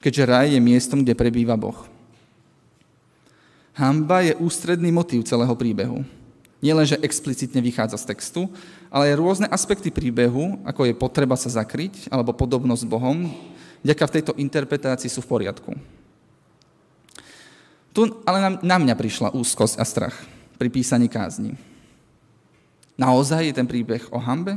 keďže 0.03 0.23
raj 0.27 0.47
je 0.51 0.59
miestom, 0.59 1.03
kde 1.03 1.15
prebýva 1.15 1.55
Boh. 1.55 1.94
Hamba 3.75 4.23
je 4.23 4.39
ústredný 4.39 4.87
motív 4.87 5.27
celého 5.27 5.51
príbehu. 5.51 6.07
Nielenže 6.63 6.95
explicitne 7.03 7.59
vychádza 7.59 7.99
z 7.99 8.07
textu, 8.15 8.41
ale 8.87 9.11
aj 9.11 9.19
rôzne 9.19 9.47
aspekty 9.51 9.91
príbehu, 9.91 10.63
ako 10.63 10.87
je 10.87 10.95
potreba 10.95 11.35
sa 11.35 11.51
zakryť 11.51 12.07
alebo 12.07 12.31
podobnosť 12.31 12.87
s 12.87 12.89
Bohom, 12.89 13.27
vďaka 13.83 14.03
v 14.07 14.15
tejto 14.15 14.31
interpretácii 14.39 15.11
sú 15.11 15.19
v 15.19 15.29
poriadku. 15.29 15.75
Tu 17.91 18.01
ale 18.23 18.59
na, 18.63 18.77
mňa 18.79 18.95
prišla 18.95 19.35
úzkosť 19.35 19.75
a 19.75 19.85
strach 19.87 20.15
pri 20.55 20.71
písaní 20.71 21.11
kázni. 21.11 21.59
Naozaj 22.95 23.51
je 23.51 23.57
ten 23.59 23.67
príbeh 23.67 24.07
o 24.15 24.19
hambe? 24.23 24.55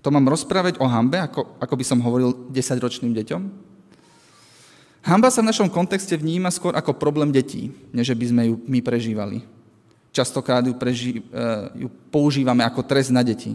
To 0.00 0.08
mám 0.08 0.24
rozprávať 0.24 0.80
o 0.80 0.88
hambe, 0.88 1.20
ako, 1.20 1.60
ako 1.60 1.74
by 1.76 1.84
som 1.84 2.00
hovoril 2.00 2.48
desaťročným 2.48 3.12
deťom? 3.12 3.67
Hamba 5.02 5.30
sa 5.30 5.40
v 5.40 5.50
našom 5.50 5.70
kontexte 5.70 6.18
vníma 6.18 6.50
skôr 6.50 6.74
ako 6.74 6.98
problém 6.98 7.30
detí, 7.30 7.70
než 7.94 8.12
by 8.12 8.26
sme 8.26 8.42
ju 8.50 8.54
my 8.66 8.78
prežívali. 8.82 9.46
Častokrát 10.10 10.66
ju, 10.66 10.74
preži- 10.74 11.22
eh, 11.22 11.86
ju 11.86 11.88
používame 12.10 12.66
ako 12.66 12.82
trest 12.82 13.14
na 13.14 13.22
deti. 13.22 13.54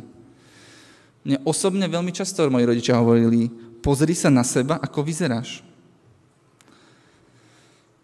Mne 1.23 1.39
osobne 1.47 1.87
veľmi 1.87 2.11
často 2.11 2.47
moji 2.51 2.67
rodičia 2.67 2.99
hovorili, 2.99 3.47
pozri 3.83 4.15
sa 4.15 4.31
na 4.31 4.43
seba, 4.43 4.79
ako 4.79 5.03
vyzeráš. 5.03 5.63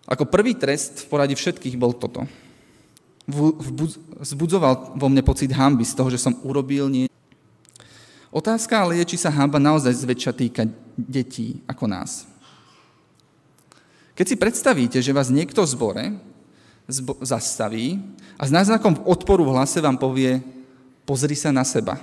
Ako 0.10 0.26
prvý 0.26 0.58
trest 0.58 1.06
v 1.06 1.10
poradí 1.12 1.36
všetkých 1.38 1.78
bol 1.78 1.94
toto. 1.94 2.26
Vzbudzoval 4.20 4.98
vo 4.98 5.08
mne 5.08 5.22
pocit 5.22 5.54
hamby 5.54 5.86
z 5.86 5.94
toho, 5.94 6.10
že 6.10 6.18
som 6.18 6.34
urobil 6.42 6.90
nie. 6.90 7.06
Otázka 8.34 8.82
ale 8.82 8.98
je, 9.02 9.14
či 9.14 9.22
sa 9.22 9.30
hamba 9.30 9.62
naozaj 9.62 9.94
zväčša 9.94 10.34
týka 10.34 10.66
detí 10.98 11.62
ako 11.70 11.86
nás. 11.86 12.26
Keď 14.20 14.26
si 14.28 14.36
predstavíte, 14.36 15.00
že 15.00 15.16
vás 15.16 15.32
niekto 15.32 15.64
v 15.64 15.72
zbore 15.72 16.06
zbo- 16.92 17.16
zastaví 17.24 18.04
a 18.36 18.44
s 18.44 18.52
náznakom 18.52 19.08
odporu 19.08 19.48
v 19.48 19.56
hlase 19.56 19.80
vám 19.80 19.96
povie, 19.96 20.44
pozri 21.08 21.40
sa 21.40 21.56
na 21.56 21.64
seba. 21.64 21.96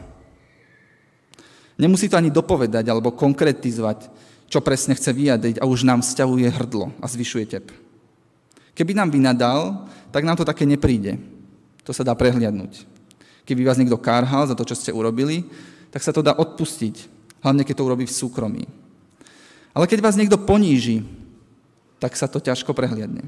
Nemusí 1.77 2.09
to 2.09 2.17
ani 2.17 2.33
dopovedať 2.33 2.89
alebo 2.89 3.13
konkretizovať, 3.13 4.09
čo 4.49 4.65
presne 4.65 4.97
chce 4.97 5.13
vyjadriť 5.13 5.61
a 5.61 5.69
už 5.69 5.85
nám 5.85 6.01
vzťahuje 6.01 6.49
hrdlo 6.57 6.89
a 6.97 7.05
zvyšuje 7.05 7.45
tep. 7.53 7.69
Keby 8.73 8.97
nám 8.97 9.13
vynadal, 9.13 9.85
tak 10.09 10.25
nám 10.25 10.41
to 10.41 10.49
také 10.49 10.65
nepríde. 10.65 11.21
To 11.85 11.93
sa 11.93 12.01
dá 12.01 12.17
prehliadnúť. 12.17 12.89
Keby 13.45 13.61
vás 13.69 13.77
niekto 13.77 14.01
kárhal 14.01 14.49
za 14.49 14.57
to, 14.57 14.65
čo 14.65 14.73
ste 14.73 14.89
urobili, 14.89 15.45
tak 15.93 16.01
sa 16.01 16.17
to 16.17 16.25
dá 16.25 16.33
odpustiť, 16.33 17.13
hlavne 17.45 17.61
keď 17.61 17.77
to 17.77 17.85
urobí 17.85 18.09
v 18.09 18.17
súkromí. 18.17 18.65
Ale 19.77 19.85
keď 19.85 20.01
vás 20.01 20.17
niekto 20.17 20.41
poníži, 20.41 21.05
tak 21.97 22.17
sa 22.17 22.29
to 22.29 22.41
ťažko 22.41 22.77
prehliadne. 22.77 23.25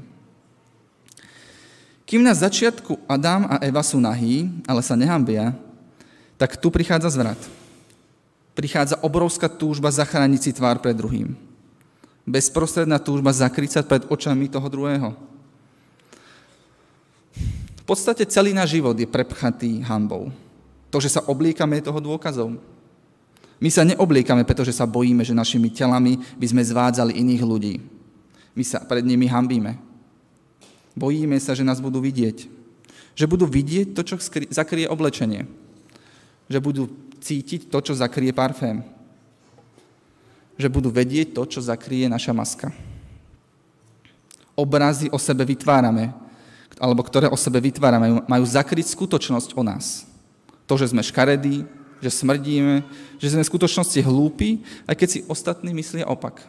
Kým 2.09 2.25
na 2.25 2.33
začiatku 2.33 2.97
Adam 3.05 3.45
a 3.45 3.61
Eva 3.61 3.85
sú 3.85 4.01
nahí, 4.01 4.49
ale 4.65 4.81
sa 4.81 4.97
nehambia, 4.97 5.53
tak 6.41 6.57
tu 6.57 6.73
prichádza 6.73 7.13
zvrat. 7.13 7.37
Prichádza 8.57 8.97
obrovská 9.05 9.45
túžba 9.45 9.93
zachrániť 9.93 10.41
si 10.41 10.51
tvár 10.57 10.81
pred 10.81 10.97
druhým. 10.97 11.37
Bezprostredná 12.25 12.97
túžba 12.97 13.29
zakryť 13.29 13.71
sa 13.77 13.81
pred 13.85 14.09
očami 14.09 14.49
toho 14.49 14.65
druhého. 14.65 15.13
V 17.77 17.83
podstate 17.85 18.25
celý 18.25 18.57
náš 18.57 18.73
život 18.77 18.97
je 18.97 19.05
prepchatý 19.05 19.81
hambou. 19.85 20.33
To, 20.89 20.97
že 20.97 21.13
sa 21.13 21.21
obliekame, 21.25 21.77
je 21.77 21.89
toho 21.89 22.01
dôkazom. 22.01 22.57
My 23.61 23.69
sa 23.69 23.85
neobliekame, 23.85 24.41
pretože 24.49 24.73
sa 24.73 24.89
bojíme, 24.89 25.21
že 25.21 25.37
našimi 25.37 25.69
telami 25.69 26.17
by 26.37 26.45
sme 26.49 26.61
zvádzali 26.65 27.21
iných 27.21 27.43
ľudí. 27.45 27.98
My 28.53 28.63
sa 28.65 28.81
pred 28.83 29.05
nimi 29.05 29.29
hambíme. 29.29 29.77
Bojíme 30.97 31.37
sa, 31.39 31.55
že 31.55 31.63
nás 31.63 31.79
budú 31.79 32.03
vidieť. 32.03 32.49
Že 33.15 33.25
budú 33.29 33.45
vidieť 33.47 33.95
to, 33.95 34.01
čo 34.03 34.15
zakrie 34.51 34.89
oblečenie. 34.89 35.47
Že 36.51 36.59
budú 36.59 36.83
cítiť 37.19 37.67
to, 37.71 37.77
čo 37.79 37.93
zakrie 37.95 38.31
parfém. 38.35 38.83
Že 40.59 40.67
budú 40.67 40.89
vedieť 40.91 41.35
to, 41.35 41.43
čo 41.47 41.59
zakrie 41.63 42.09
naša 42.11 42.35
maska. 42.35 42.67
Obrazy 44.59 45.07
o 45.07 45.15
sebe 45.15 45.47
vytvárame, 45.47 46.11
alebo 46.75 46.99
ktoré 47.03 47.31
o 47.31 47.39
sebe 47.39 47.63
vytvárame, 47.63 48.27
majú 48.27 48.43
zakryť 48.43 48.91
skutočnosť 48.91 49.55
o 49.55 49.63
nás. 49.63 50.03
To, 50.67 50.75
že 50.75 50.91
sme 50.91 50.99
škaredí, 50.99 51.63
že 52.03 52.11
smrdíme, 52.11 52.83
že 53.19 53.31
sme 53.31 53.43
v 53.43 53.51
skutočnosti 53.51 53.99
hlúpi, 54.03 54.63
aj 54.87 54.95
keď 54.95 55.07
si 55.07 55.19
ostatní 55.27 55.71
myslia 55.75 56.07
opak. 56.07 56.43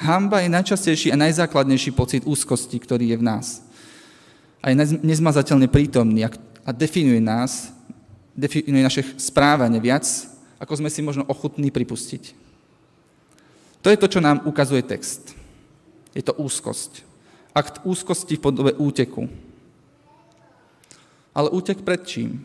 Hamba 0.00 0.40
je 0.40 0.48
najčastejší 0.48 1.12
a 1.12 1.20
najzákladnejší 1.20 1.92
pocit 1.92 2.24
úzkosti, 2.24 2.80
ktorý 2.80 3.12
je 3.12 3.20
v 3.20 3.26
nás. 3.26 3.60
A 4.64 4.72
je 4.72 4.96
nezmazateľne 5.04 5.68
prítomný 5.68 6.24
a 6.64 6.70
definuje 6.72 7.20
nás, 7.20 7.68
definuje 8.32 8.80
naše 8.80 9.04
správanie 9.20 9.76
viac, 9.76 10.08
ako 10.56 10.80
sme 10.80 10.88
si 10.88 11.04
možno 11.04 11.28
ochutní 11.28 11.68
pripustiť. 11.68 12.32
To 13.84 13.92
je 13.92 14.00
to, 14.00 14.08
čo 14.08 14.24
nám 14.24 14.44
ukazuje 14.48 14.80
text. 14.84 15.36
Je 16.16 16.24
to 16.24 16.32
úzkosť. 16.36 17.04
Akt 17.52 17.84
úzkosti 17.84 18.40
v 18.40 18.44
podobe 18.44 18.72
úteku. 18.76 19.28
Ale 21.36 21.52
útek 21.52 21.84
pred 21.84 22.00
čím? 22.08 22.44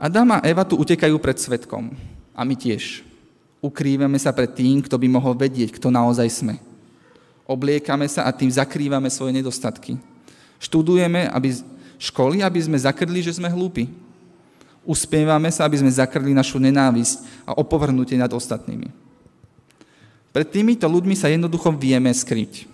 Adam 0.00 0.36
a 0.36 0.44
Eva 0.44 0.64
tu 0.64 0.80
utekajú 0.80 1.16
pred 1.20 1.36
svetkom. 1.36 1.92
A 2.32 2.40
my 2.44 2.56
tiež. 2.56 3.07
Ukrývame 3.58 4.22
sa 4.22 4.30
pred 4.30 4.54
tým, 4.54 4.78
kto 4.86 4.94
by 4.94 5.08
mohol 5.10 5.34
vedieť, 5.34 5.74
kto 5.74 5.90
naozaj 5.90 6.30
sme. 6.30 6.54
Obliekame 7.42 8.06
sa 8.06 8.28
a 8.28 8.30
tým 8.30 8.46
zakrývame 8.52 9.10
svoje 9.10 9.34
nedostatky. 9.34 9.98
Študujeme 10.62 11.26
aby, 11.26 11.58
školy, 11.98 12.46
aby 12.46 12.60
sme 12.62 12.78
zakrli, 12.78 13.18
že 13.18 13.34
sme 13.34 13.50
hlúpi. 13.50 13.90
Uspievame 14.86 15.50
sa, 15.50 15.66
aby 15.66 15.82
sme 15.82 15.90
zakrli 15.90 16.30
našu 16.30 16.62
nenávisť 16.62 17.46
a 17.50 17.58
opovrhnutie 17.58 18.14
nad 18.14 18.30
ostatnými. 18.30 18.94
Pred 20.30 20.48
týmito 20.54 20.86
ľuďmi 20.86 21.18
sa 21.18 21.26
jednoducho 21.26 21.74
vieme 21.74 22.14
skryť. 22.14 22.70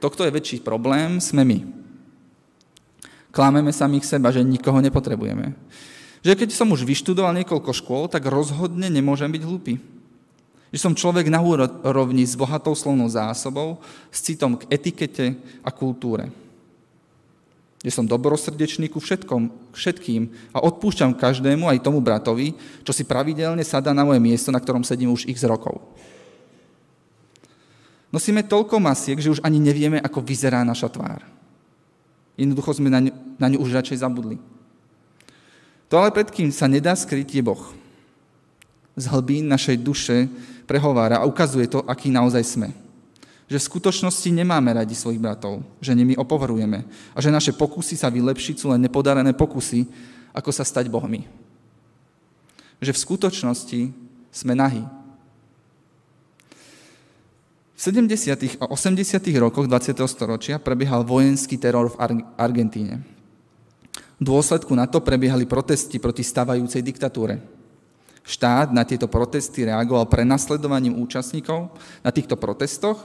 To, 0.00 0.08
kto 0.08 0.24
je 0.24 0.34
väčší 0.34 0.58
problém, 0.64 1.20
sme 1.20 1.44
my. 1.44 1.58
Klameme 3.30 3.70
samých 3.70 4.08
seba, 4.16 4.32
že 4.32 4.40
nikoho 4.40 4.80
nepotrebujeme 4.80 5.54
že 6.22 6.38
keď 6.38 6.54
som 6.54 6.70
už 6.70 6.86
vyštudoval 6.86 7.34
niekoľko 7.42 7.74
škôl, 7.74 8.06
tak 8.06 8.30
rozhodne 8.30 8.86
nemôžem 8.86 9.26
byť 9.26 9.42
hlupý. 9.42 9.74
Že 10.72 10.78
som 10.78 10.96
človek 10.96 11.28
na 11.28 11.42
úrovni 11.42 12.24
s 12.24 12.38
bohatou 12.38 12.72
slovnou 12.72 13.10
zásobou, 13.10 13.82
s 14.08 14.22
citom 14.24 14.56
k 14.56 14.64
etikete 14.70 15.36
a 15.60 15.68
kultúre. 15.74 16.30
Že 17.82 17.90
som 17.90 18.06
dobrosrdečný 18.06 18.86
ku 18.86 19.02
všetkom, 19.02 19.74
všetkým 19.74 20.30
a 20.54 20.62
odpúšťam 20.62 21.18
každému, 21.18 21.66
aj 21.66 21.82
tomu 21.82 21.98
bratovi, 21.98 22.54
čo 22.86 22.94
si 22.94 23.02
pravidelne 23.02 23.66
sadá 23.66 23.90
na 23.90 24.06
moje 24.06 24.22
miesto, 24.22 24.54
na 24.54 24.62
ktorom 24.62 24.86
sedím 24.86 25.10
už 25.10 25.26
x 25.26 25.42
rokov. 25.44 25.82
Nosíme 28.14 28.46
toľko 28.46 28.78
masiek, 28.78 29.18
že 29.18 29.32
už 29.34 29.42
ani 29.42 29.58
nevieme, 29.58 29.98
ako 29.98 30.22
vyzerá 30.22 30.62
naša 30.62 30.86
tvár. 30.92 31.26
Jednoducho 32.38 32.78
sme 32.78 32.88
na 32.88 33.00
ňu, 33.02 33.12
na 33.36 33.46
ňu 33.50 33.58
už 33.60 33.74
radšej 33.74 34.04
zabudli. 34.04 34.36
To 35.92 36.00
ale 36.00 36.08
pred 36.08 36.32
kým 36.32 36.48
sa 36.48 36.64
nedá 36.64 36.96
skryť 36.96 37.36
je 37.36 37.44
Boh. 37.44 37.60
Z 38.96 39.12
hlbín 39.12 39.44
našej 39.44 39.76
duše 39.76 40.24
prehovára 40.64 41.20
a 41.20 41.28
ukazuje 41.28 41.68
to, 41.68 41.84
aký 41.84 42.08
naozaj 42.08 42.40
sme. 42.48 42.72
Že 43.44 43.60
v 43.60 43.68
skutočnosti 43.68 44.24
nemáme 44.32 44.72
radi 44.72 44.96
svojich 44.96 45.20
bratov, 45.20 45.60
že 45.84 45.92
nimi 45.92 46.16
opovrujeme 46.16 46.88
a 47.12 47.18
že 47.20 47.28
naše 47.28 47.52
pokusy 47.52 48.00
sa 48.00 48.08
vylepšiť 48.08 48.56
sú 48.56 48.72
len 48.72 48.80
nepodarené 48.80 49.36
pokusy, 49.36 49.84
ako 50.32 50.48
sa 50.48 50.64
stať 50.64 50.88
Bohmi. 50.88 51.28
Že 52.80 52.96
v 52.96 53.02
skutočnosti 53.04 53.80
sme 54.32 54.56
nahí. 54.56 54.80
V 57.76 57.80
70. 57.84 58.64
a 58.64 58.64
80. 58.64 58.96
rokoch 59.36 59.68
20. 59.68 59.92
storočia 60.08 60.56
prebiehal 60.56 61.04
vojenský 61.04 61.60
teror 61.60 61.92
v 61.92 62.00
Argentíne. 62.40 63.04
V 64.22 64.30
dôsledku 64.30 64.70
na 64.78 64.86
to 64.86 65.02
prebiehali 65.02 65.42
protesty 65.50 65.98
proti 65.98 66.22
stavajúcej 66.22 66.78
diktatúre. 66.78 67.42
Štát 68.22 68.70
na 68.70 68.86
tieto 68.86 69.10
protesty 69.10 69.66
reagoval 69.66 70.06
prenasledovaním 70.06 70.94
účastníkov 71.02 71.74
na 72.06 72.14
týchto 72.14 72.38
protestoch 72.38 73.02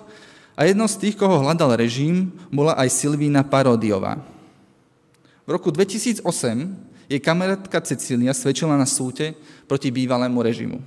a 0.53 0.69
jednou 0.69 0.85
z 0.85 1.01
tých, 1.01 1.17
koho 1.17 1.41
hľadal 1.41 1.73
režim, 1.73 2.29
bola 2.53 2.77
aj 2.77 2.93
Silvína 2.93 3.41
Parodiová. 3.41 4.21
V 5.41 5.57
roku 5.57 5.73
2008 5.73 6.21
jej 7.09 7.17
kamarátka 7.17 7.81
Cecília 7.81 8.37
svedčila 8.37 8.77
na 8.77 8.85
súde 8.85 9.33
proti 9.65 9.89
bývalému 9.89 10.37
režimu. 10.37 10.85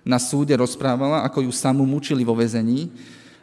Na 0.00 0.16
súde 0.16 0.56
rozprávala, 0.56 1.28
ako 1.28 1.44
ju 1.44 1.52
samú 1.52 1.84
mučili 1.84 2.24
vo 2.24 2.32
väzení 2.32 2.88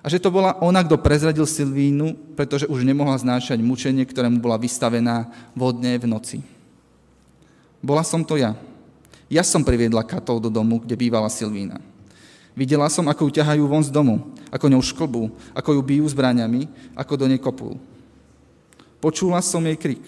a 0.03 0.11
že 0.11 0.19
to 0.19 0.27
bola 0.27 0.59
ona, 0.59 0.83
kto 0.83 0.99
prezradil 0.99 1.47
Silvínu, 1.47 2.35
pretože 2.35 2.67
už 2.67 2.83
nemohla 2.83 3.15
znášať 3.15 3.63
mučenie, 3.63 4.03
ktorému 4.03 4.43
bola 4.43 4.59
vystavená 4.59 5.31
vodne 5.55 5.95
v 5.95 6.11
noci. 6.11 6.37
Bola 7.79 8.03
som 8.03 8.19
to 8.19 8.35
ja. 8.35 8.51
Ja 9.31 9.47
som 9.47 9.63
priviedla 9.63 10.03
Katov 10.03 10.43
do 10.43 10.51
domu, 10.51 10.83
kde 10.83 10.99
bývala 10.99 11.31
Silvína. 11.31 11.79
Videla 12.51 12.91
som, 12.91 13.07
ako 13.07 13.31
ju 13.31 13.39
ťahajú 13.39 13.63
von 13.63 13.81
z 13.81 13.89
domu, 13.89 14.35
ako 14.51 14.69
ňou 14.69 14.83
šklbú, 14.83 15.23
ako 15.55 15.79
ju 15.79 15.81
bijú 15.81 16.05
zbraniami, 16.11 16.67
ako 16.93 17.13
do 17.17 17.25
nej 17.31 17.39
kopú. 17.39 17.79
Počula 18.99 19.39
som 19.39 19.63
jej 19.63 19.79
krik. 19.79 20.03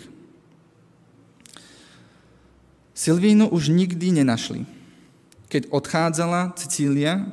Silvínu 2.96 3.48
už 3.48 3.72
nikdy 3.72 4.12
nenašli. 4.12 4.68
Keď 5.48 5.72
odchádzala 5.72 6.52
Cecília 6.60 7.28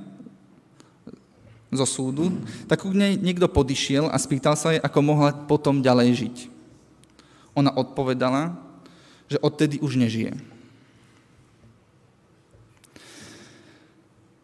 zo 1.72 1.88
súdu, 1.88 2.28
tak 2.68 2.84
k 2.84 2.92
nej 2.92 3.16
niekto 3.16 3.48
podišiel 3.48 4.12
a 4.12 4.16
spýtal 4.20 4.52
sa 4.60 4.76
jej, 4.76 4.80
ako 4.84 4.98
mohla 5.00 5.32
potom 5.32 5.80
ďalej 5.80 6.08
žiť. 6.28 6.36
Ona 7.56 7.72
odpovedala, 7.72 8.52
že 9.32 9.40
odtedy 9.40 9.80
už 9.80 9.96
nežije. 9.96 10.36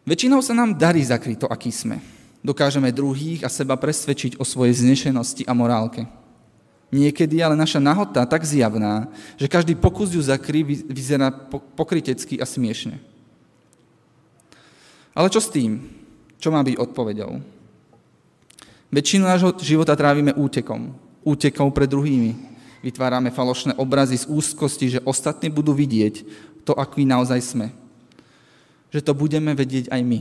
Väčšinou 0.09 0.41
sa 0.41 0.57
nám 0.57 0.73
darí 0.73 1.05
zakryť 1.05 1.45
to, 1.45 1.47
aký 1.53 1.69
sme. 1.69 2.01
Dokážeme 2.41 2.89
druhých 2.89 3.45
a 3.45 3.49
seba 3.53 3.77
presvedčiť 3.77 4.41
o 4.41 4.43
svojej 4.47 4.73
znešenosti 4.81 5.45
a 5.45 5.53
morálke. 5.53 6.09
Niekedy 6.89 7.45
ale 7.45 7.53
naša 7.53 7.77
nahota 7.77 8.25
tak 8.25 8.41
zjavná, 8.41 9.05
že 9.37 9.45
každý 9.45 9.77
pokus 9.77 10.09
ju 10.09 10.21
zakry 10.25 10.65
vyzerá 10.65 11.29
pokrytecky 11.77 12.41
a 12.41 12.49
smiešne. 12.49 12.97
Ale 15.13 15.29
čo 15.29 15.37
s 15.37 15.53
tým? 15.53 15.98
Čo 16.39 16.49
má 16.49 16.63
byť 16.63 16.75
odpovedou? 16.79 17.43
Väčšinu 18.89 19.27
nášho 19.27 19.53
života 19.59 19.93
trávime 19.93 20.33
útekom. 20.33 20.95
Útekom 21.21 21.69
pred 21.69 21.91
druhými. 21.91 22.33
Vytvárame 22.79 23.29
falošné 23.29 23.75
obrazy 23.75 24.17
z 24.17 24.25
úzkosti, 24.31 24.97
že 24.97 25.03
ostatní 25.03 25.51
budú 25.51 25.75
vidieť 25.75 26.23
to, 26.63 26.71
aký 26.73 27.03
naozaj 27.03 27.43
sme 27.43 27.67
že 28.89 29.05
to 29.05 29.13
budeme 29.13 29.53
vedieť 29.53 29.89
aj 29.93 30.01
my. 30.01 30.19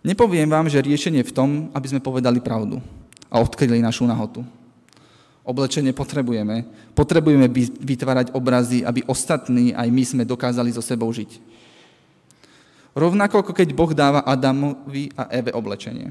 Nepoviem 0.00 0.48
vám, 0.48 0.70
že 0.70 0.80
riešenie 0.80 1.20
v 1.26 1.34
tom, 1.34 1.50
aby 1.76 1.86
sme 1.92 2.00
povedali 2.00 2.40
pravdu 2.40 2.80
a 3.28 3.36
odkryli 3.42 3.84
našu 3.84 4.08
nahotu. 4.08 4.40
Oblečenie 5.44 5.92
potrebujeme. 5.92 6.64
Potrebujeme 6.94 7.50
vytvárať 7.84 8.32
obrazy, 8.32 8.86
aby 8.86 9.04
ostatní, 9.04 9.74
aj 9.74 9.88
my 9.90 10.02
sme 10.06 10.22
dokázali 10.24 10.72
so 10.72 10.80
sebou 10.80 11.10
žiť. 11.10 11.42
Rovnako 12.94 13.46
ako 13.46 13.52
keď 13.54 13.68
Boh 13.70 13.92
dáva 13.94 14.26
Adamovi 14.26 15.14
a 15.14 15.30
Eve 15.30 15.54
oblečenie. 15.54 16.10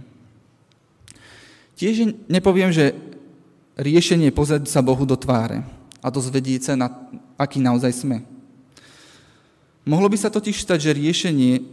Tiež 1.76 2.12
nepoviem, 2.28 2.72
že 2.72 2.96
riešenie 3.80 4.32
je 4.32 4.36
pozrieť 4.36 4.68
sa 4.68 4.84
Bohu 4.84 5.04
do 5.08 5.16
tváre 5.16 5.64
a 6.04 6.08
dozvedieť 6.12 6.62
sa, 6.72 6.74
na, 6.76 6.88
aký 7.40 7.60
naozaj 7.64 8.04
sme. 8.04 8.24
Mohlo 9.88 10.12
by 10.12 10.18
sa 10.20 10.32
totiž 10.32 10.60
stať, 10.60 10.92
že 10.92 11.00
riešenie, 11.00 11.64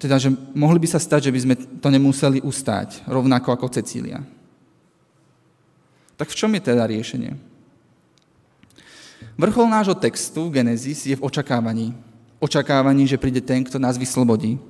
teda, 0.00 0.16
že 0.16 0.32
mohli 0.56 0.80
by 0.80 0.88
sa 0.88 1.00
stať, 1.00 1.28
že 1.28 1.34
by 1.36 1.40
sme 1.40 1.54
to 1.78 1.88
nemuseli 1.92 2.40
ustáť, 2.40 3.04
rovnako 3.04 3.52
ako 3.54 3.72
Cecília. 3.72 4.24
Tak 6.16 6.32
v 6.32 6.38
čom 6.38 6.50
je 6.56 6.62
teda 6.64 6.88
riešenie? 6.88 7.36
Vrchol 9.34 9.66
nášho 9.66 9.98
textu, 9.98 10.46
Genesis, 10.50 11.06
je 11.06 11.14
v 11.18 11.24
očakávaní. 11.26 11.94
Očakávaní, 12.44 13.08
že 13.08 13.16
príde 13.16 13.40
ten, 13.40 13.64
kto 13.64 13.80
nás 13.80 13.96
vyslobodí. 13.96 14.60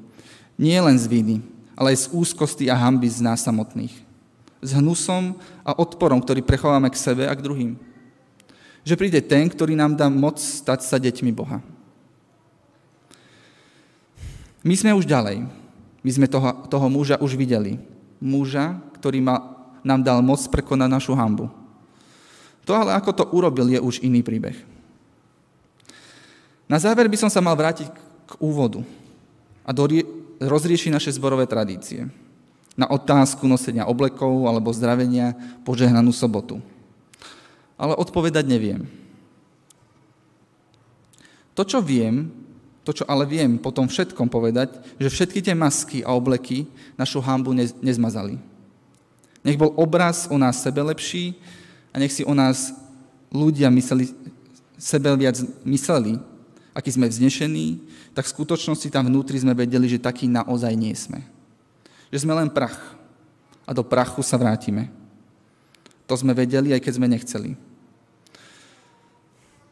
Nie 0.55 0.79
len 0.79 0.95
z 0.95 1.11
viny, 1.11 1.43
ale 1.75 1.91
aj 1.91 2.07
z 2.07 2.11
úzkosti 2.15 2.71
a 2.71 2.79
hamby 2.79 3.11
z 3.11 3.19
nás 3.19 3.43
samotných. 3.43 3.91
S 4.63 4.79
hnusom 4.79 5.35
a 5.67 5.75
odporom, 5.75 6.23
ktorý 6.23 6.39
prechováme 6.47 6.87
k 6.87 7.03
sebe 7.03 7.27
a 7.27 7.35
k 7.35 7.43
druhým. 7.43 7.75
Že 8.87 8.95
príde 8.95 9.19
ten, 9.19 9.51
ktorý 9.51 9.75
nám 9.75 9.99
dá 9.99 10.07
moc 10.07 10.39
stať 10.39 10.87
sa 10.87 11.03
deťmi 11.03 11.35
Boha. 11.35 11.59
My 14.63 14.79
sme 14.79 14.95
už 14.95 15.11
ďalej. 15.11 15.43
My 16.07 16.11
sme 16.15 16.31
toho, 16.31 16.55
toho 16.71 16.87
muža 16.87 17.19
už 17.19 17.35
videli. 17.35 17.83
Muža, 18.23 18.79
ktorý 19.03 19.19
ma, 19.19 19.43
nám 19.83 19.99
dal 20.07 20.23
moc 20.23 20.39
prekonať 20.47 20.89
našu 20.95 21.13
hambu. 21.19 21.51
To 22.65 22.73
ale 22.73 22.95
ako 22.95 23.11
to 23.11 23.25
urobil, 23.35 23.67
je 23.67 23.83
už 23.83 23.99
iný 24.01 24.23
príbeh. 24.23 24.57
Na 26.65 26.81
záver 26.81 27.09
by 27.09 27.17
som 27.21 27.31
sa 27.31 27.45
mal 27.45 27.57
vrátiť 27.57 27.89
k 28.25 28.33
úvodu 28.41 28.81
a 29.65 29.71
do, 29.73 29.85
rozriešiť 30.41 30.91
naše 30.93 31.13
zborové 31.13 31.45
tradície. 31.45 32.09
Na 32.75 32.91
otázku 32.91 33.47
nosenia 33.47 33.87
oblekov 33.87 34.51
alebo 34.51 34.75
zdravenia 34.75 35.37
požehnanú 35.63 36.11
sobotu. 36.11 36.59
Ale 37.79 37.95
odpovedať 37.95 38.45
neviem. 38.49 38.89
To, 41.55 41.63
čo 41.63 41.79
viem, 41.79 42.35
to, 42.83 42.91
čo 42.91 43.07
ale 43.07 43.25
viem 43.25 43.57
potom 43.57 43.87
všetkom 43.87 44.27
povedať, 44.27 44.75
že 44.99 45.09
všetky 45.09 45.39
tie 45.39 45.55
masky 45.55 46.03
a 46.03 46.13
obleky 46.13 46.67
našu 46.99 47.23
hambu 47.23 47.55
nezmazali. 47.79 48.37
Nech 49.47 49.61
bol 49.61 49.71
obraz 49.79 50.27
o 50.27 50.37
nás 50.41 50.59
sebe 50.59 50.83
lepší 50.83 51.37
a 51.95 52.03
nech 52.03 52.11
si 52.11 52.27
o 52.27 52.35
nás 52.35 52.75
ľudia 53.31 53.71
mysleli, 53.71 54.11
sebe 54.75 55.15
viac 55.15 55.39
mysleli, 55.63 56.19
aký 56.75 56.91
sme 56.91 57.07
vznešení, 57.07 57.79
tak 58.13 58.27
v 58.27 58.35
skutočnosti 58.35 58.91
tam 58.91 59.07
vnútri 59.07 59.39
sme 59.39 59.55
vedeli, 59.55 59.87
že 59.87 60.03
taký 60.03 60.27
naozaj 60.27 60.75
nie 60.75 60.93
sme. 60.99 61.23
Že 62.11 62.27
sme 62.27 62.35
len 62.35 62.51
prach 62.51 62.99
a 63.65 63.71
do 63.71 63.87
prachu 63.87 64.21
sa 64.27 64.35
vrátime. 64.35 64.91
To 66.11 66.19
sme 66.19 66.35
vedeli, 66.37 66.75
aj 66.75 66.83
keď 66.83 66.93
sme 66.99 67.09
nechceli. 67.09 67.51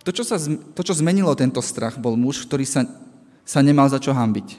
To 0.02 0.10
čo, 0.10 0.26
sa, 0.26 0.38
to, 0.74 0.80
čo 0.82 0.98
zmenilo 0.98 1.30
tento 1.38 1.62
strach, 1.62 1.98
bol 1.98 2.18
muž, 2.18 2.42
ktorý 2.46 2.66
sa, 2.66 2.82
sa 3.46 3.62
nemal 3.62 3.86
za 3.86 4.02
čo 4.02 4.10
hambiť, 4.10 4.58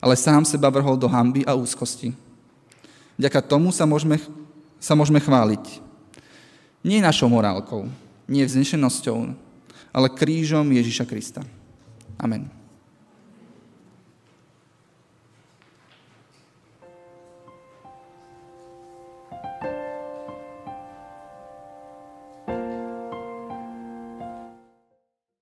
ale 0.00 0.16
sám 0.16 0.48
seba 0.48 0.72
vrhol 0.72 0.96
do 0.96 1.08
hamby 1.08 1.44
a 1.44 1.52
úzkosti. 1.52 2.16
Vďaka 3.20 3.44
tomu 3.44 3.68
sa 3.68 3.84
môžeme, 3.84 4.16
sa 4.80 4.96
môžeme 4.96 5.20
chváliť. 5.20 5.84
Nie 6.80 7.04
našou 7.04 7.28
morálkou, 7.28 7.84
nie 8.24 8.48
vznešenosťou, 8.48 9.36
ale 9.92 10.08
krížom 10.08 10.64
Ježiša 10.64 11.04
Krista. 11.04 11.44
Amen. 12.20 12.61